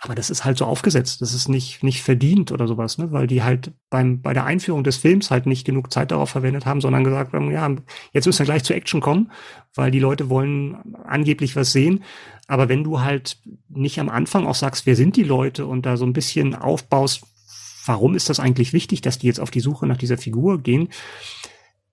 [0.01, 1.21] Aber das ist halt so aufgesetzt.
[1.21, 3.11] Das ist nicht, nicht verdient oder sowas, ne?
[3.11, 6.67] Weil die halt beim, bei der Einführung des Films halt nicht genug Zeit darauf verwendet
[6.67, 7.75] haben, sondern gesagt haben, ja,
[8.13, 9.31] jetzt müssen wir gleich zu Action kommen,
[9.73, 12.03] weil die Leute wollen angeblich was sehen.
[12.47, 13.39] Aber wenn du halt
[13.69, 17.23] nicht am Anfang auch sagst, wer sind die Leute und da so ein bisschen aufbaust,
[17.85, 20.89] warum ist das eigentlich wichtig, dass die jetzt auf die Suche nach dieser Figur gehen,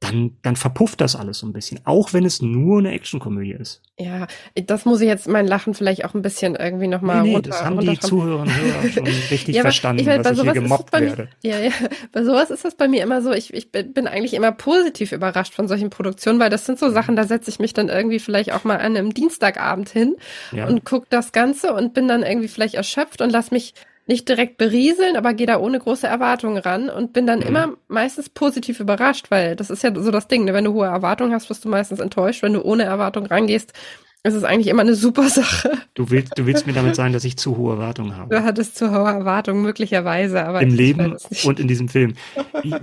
[0.05, 3.83] dann, dann verpufft das alles so ein bisschen, auch wenn es nur eine Actionkomödie ist.
[3.99, 4.27] Ja,
[4.67, 7.51] das muss ich jetzt mein Lachen vielleicht auch ein bisschen irgendwie nochmal nee, nee, runter.
[7.51, 10.93] Das haben die Zuhörer und Hörer schon richtig ja, verstanden, ich, dass ich hier gemobbt
[10.93, 11.29] werde.
[11.43, 11.71] Ja, ja,
[12.13, 13.33] bei sowas ist das bei mir immer so.
[13.33, 17.17] Ich, ich bin eigentlich immer positiv überrascht von solchen Produktionen, weil das sind so Sachen,
[17.17, 20.17] da setze ich mich dann irgendwie vielleicht auch mal an einem Dienstagabend hin
[20.53, 20.67] ja.
[20.67, 23.75] und gucke das Ganze und bin dann irgendwie vielleicht erschöpft und lass mich
[24.07, 27.47] nicht direkt berieseln, aber gehe da ohne große Erwartungen ran und bin dann mhm.
[27.47, 30.53] immer meistens positiv überrascht, weil das ist ja so das Ding, ne?
[30.53, 32.43] wenn du hohe Erwartungen hast, wirst du meistens enttäuscht.
[32.43, 33.73] Wenn du ohne Erwartung rangehst,
[34.27, 35.71] es ist eigentlich immer eine super Sache.
[35.93, 38.35] Du willst, du willst mir damit sagen, dass ich zu hohe Erwartungen habe.
[38.35, 40.63] Du hattest zu hohe Erwartungen, möglicherweise, aber.
[40.63, 42.15] Im Leben und in diesem Film.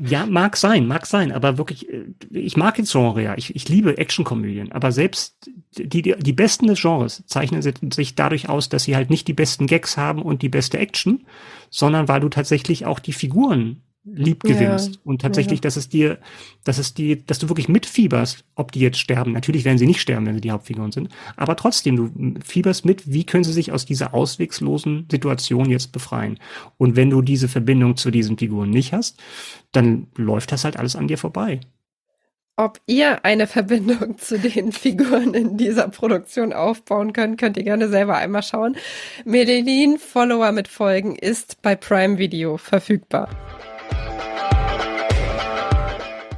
[0.05, 3.35] Ja, mag sein, mag sein, aber wirklich, äh, ich mag den Genre ja.
[3.37, 8.47] Ich, ich liebe Actionkomödien, aber selbst die, die, die besten des Genres zeichnen sich dadurch
[8.47, 11.25] aus, dass sie halt nicht die besten Gags haben und die beste Action,
[11.71, 14.95] sondern weil du tatsächlich auch die Figuren lieb gewinnst.
[14.95, 15.61] Ja, und tatsächlich, ja.
[15.61, 16.17] dass es dir,
[16.63, 19.31] dass es dir, dass du wirklich mitfieberst, ob die jetzt sterben.
[19.31, 21.09] Natürlich werden sie nicht sterben, wenn sie die Hauptfiguren sind.
[21.35, 26.39] Aber trotzdem, du fieberst mit, wie können sie sich aus dieser auswegslosen Situation jetzt befreien.
[26.77, 29.19] Und wenn du diese Verbindung zu diesen Figuren nicht hast,
[29.71, 31.59] dann läuft das halt alles an dir vorbei.
[32.57, 37.87] Ob ihr eine Verbindung zu den Figuren in dieser Produktion aufbauen könnt, könnt ihr gerne
[37.87, 38.77] selber einmal schauen.
[39.25, 43.29] Medellin Follower mit Folgen ist bei Prime Video verfügbar.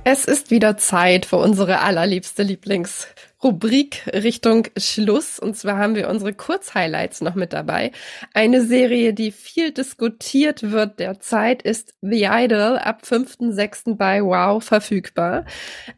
[0.05, 3.07] Es ist wieder Zeit für unsere allerliebste Lieblings
[3.43, 5.37] Rubrik Richtung Schluss.
[5.37, 7.91] Und zwar haben wir unsere Kurzhighlights noch mit dabei.
[8.33, 13.97] Eine Serie, die viel diskutiert wird derzeit, ist The Idol ab 5.6.
[13.97, 15.45] bei Wow verfügbar.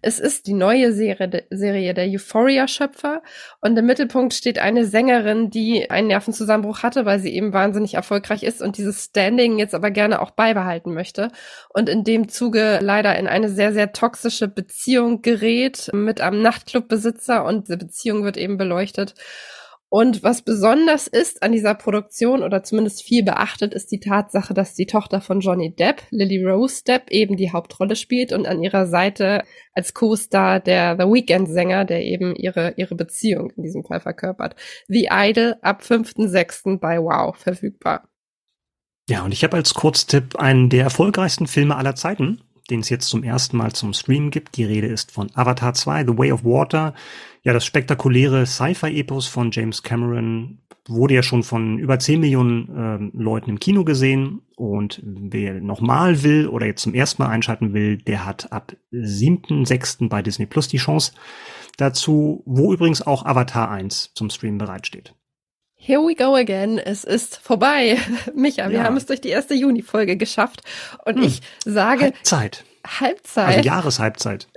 [0.01, 3.21] Es ist die neue Serie, Serie der Euphoria-Schöpfer
[3.61, 8.43] und im Mittelpunkt steht eine Sängerin, die einen Nervenzusammenbruch hatte, weil sie eben wahnsinnig erfolgreich
[8.43, 11.29] ist und dieses Standing jetzt aber gerne auch beibehalten möchte
[11.69, 17.34] und in dem Zuge leider in eine sehr, sehr toxische Beziehung gerät mit einem Nachtclubbesitzer
[17.35, 19.15] Wasser und diese Beziehung wird eben beleuchtet.
[19.87, 24.73] Und was besonders ist an dieser Produktion oder zumindest viel beachtet, ist die Tatsache, dass
[24.73, 28.87] die Tochter von Johnny Depp, Lily Rose Depp, eben die Hauptrolle spielt und an ihrer
[28.87, 34.55] Seite als Co-Star der The Weekend-Sänger, der eben ihre, ihre Beziehung in diesem Fall verkörpert.
[34.87, 36.79] The Idol ab 5.6.
[36.79, 38.09] bei Wow verfügbar.
[39.07, 43.07] Ja, und ich habe als Kurztipp einen der erfolgreichsten Filme aller Zeiten den es jetzt
[43.07, 44.57] zum ersten Mal zum Streamen gibt.
[44.57, 46.93] Die Rede ist von Avatar 2, The Way of Water.
[47.43, 53.17] Ja, das spektakuläre Sci-Fi-Epos von James Cameron wurde ja schon von über 10 Millionen äh,
[53.17, 54.41] Leuten im Kino gesehen.
[54.55, 60.09] Und wer nochmal will oder jetzt zum ersten Mal einschalten will, der hat ab 7.6.
[60.09, 61.13] bei Disney Plus die Chance
[61.77, 65.13] dazu, wo übrigens auch Avatar 1 zum Streamen bereitsteht.
[65.87, 66.79] Here we go again.
[66.79, 67.99] Es ist vorbei.
[68.33, 70.63] Micha, wir haben es durch die erste Juni-Folge geschafft.
[71.05, 71.23] Und hm.
[71.25, 72.05] ich sage.
[72.05, 72.63] Halbzeit.
[72.83, 73.57] Halbzeit.
[73.57, 74.47] Also Jahreshalbzeit.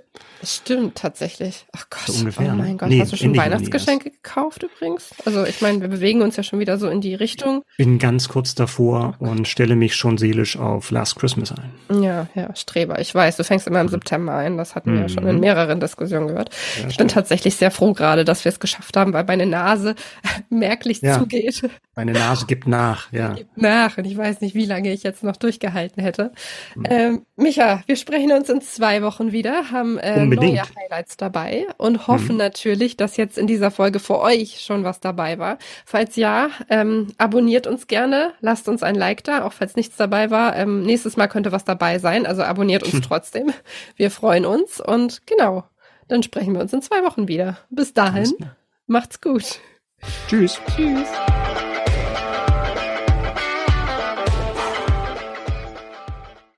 [0.42, 1.66] Stimmt, tatsächlich.
[1.76, 2.62] Ach Gott, so ungefähr, oh ne?
[2.62, 5.10] mein Gott, nee, hast du schon Weihnachtsgeschenke gekauft übrigens?
[5.24, 7.62] Also ich meine, wir bewegen uns ja schon wieder so in die Richtung.
[7.76, 12.02] Bin ganz kurz davor oh und stelle mich schon seelisch auf Last Christmas ein.
[12.02, 13.00] Ja, ja, Streber.
[13.00, 13.90] Ich weiß, du fängst immer im mhm.
[13.90, 14.56] September ein.
[14.56, 15.40] Das hatten wir ja schon in mhm.
[15.40, 16.50] mehreren Diskussionen gehört.
[16.80, 19.94] Ja, ich bin tatsächlich sehr froh gerade, dass wir es geschafft haben, weil meine Nase
[20.50, 21.68] merklich ja, zugeht.
[21.96, 23.32] Meine Nase gibt nach, ja.
[23.38, 26.32] Gibt nach und ich weiß nicht, wie lange ich jetzt noch durchgehalten hätte.
[26.76, 26.84] Mhm.
[26.88, 30.56] Ähm, Micha, wir sprechen uns in zwei Wochen wieder, haben ähm, Unbedingt.
[30.56, 32.38] neue Highlights dabei und hoffen mhm.
[32.38, 35.58] natürlich, dass jetzt in dieser Folge für euch schon was dabei war.
[35.84, 40.30] Falls ja, ähm, abonniert uns gerne, lasst uns ein Like da, auch falls nichts dabei
[40.30, 40.56] war.
[40.56, 43.52] Ähm, nächstes Mal könnte was dabei sein, also abonniert uns trotzdem.
[43.96, 45.64] Wir freuen uns und genau,
[46.08, 47.58] dann sprechen wir uns in zwei Wochen wieder.
[47.70, 48.32] Bis dahin,
[48.86, 49.60] macht's gut.
[50.28, 50.60] Tschüss.
[50.74, 51.08] Tschüss.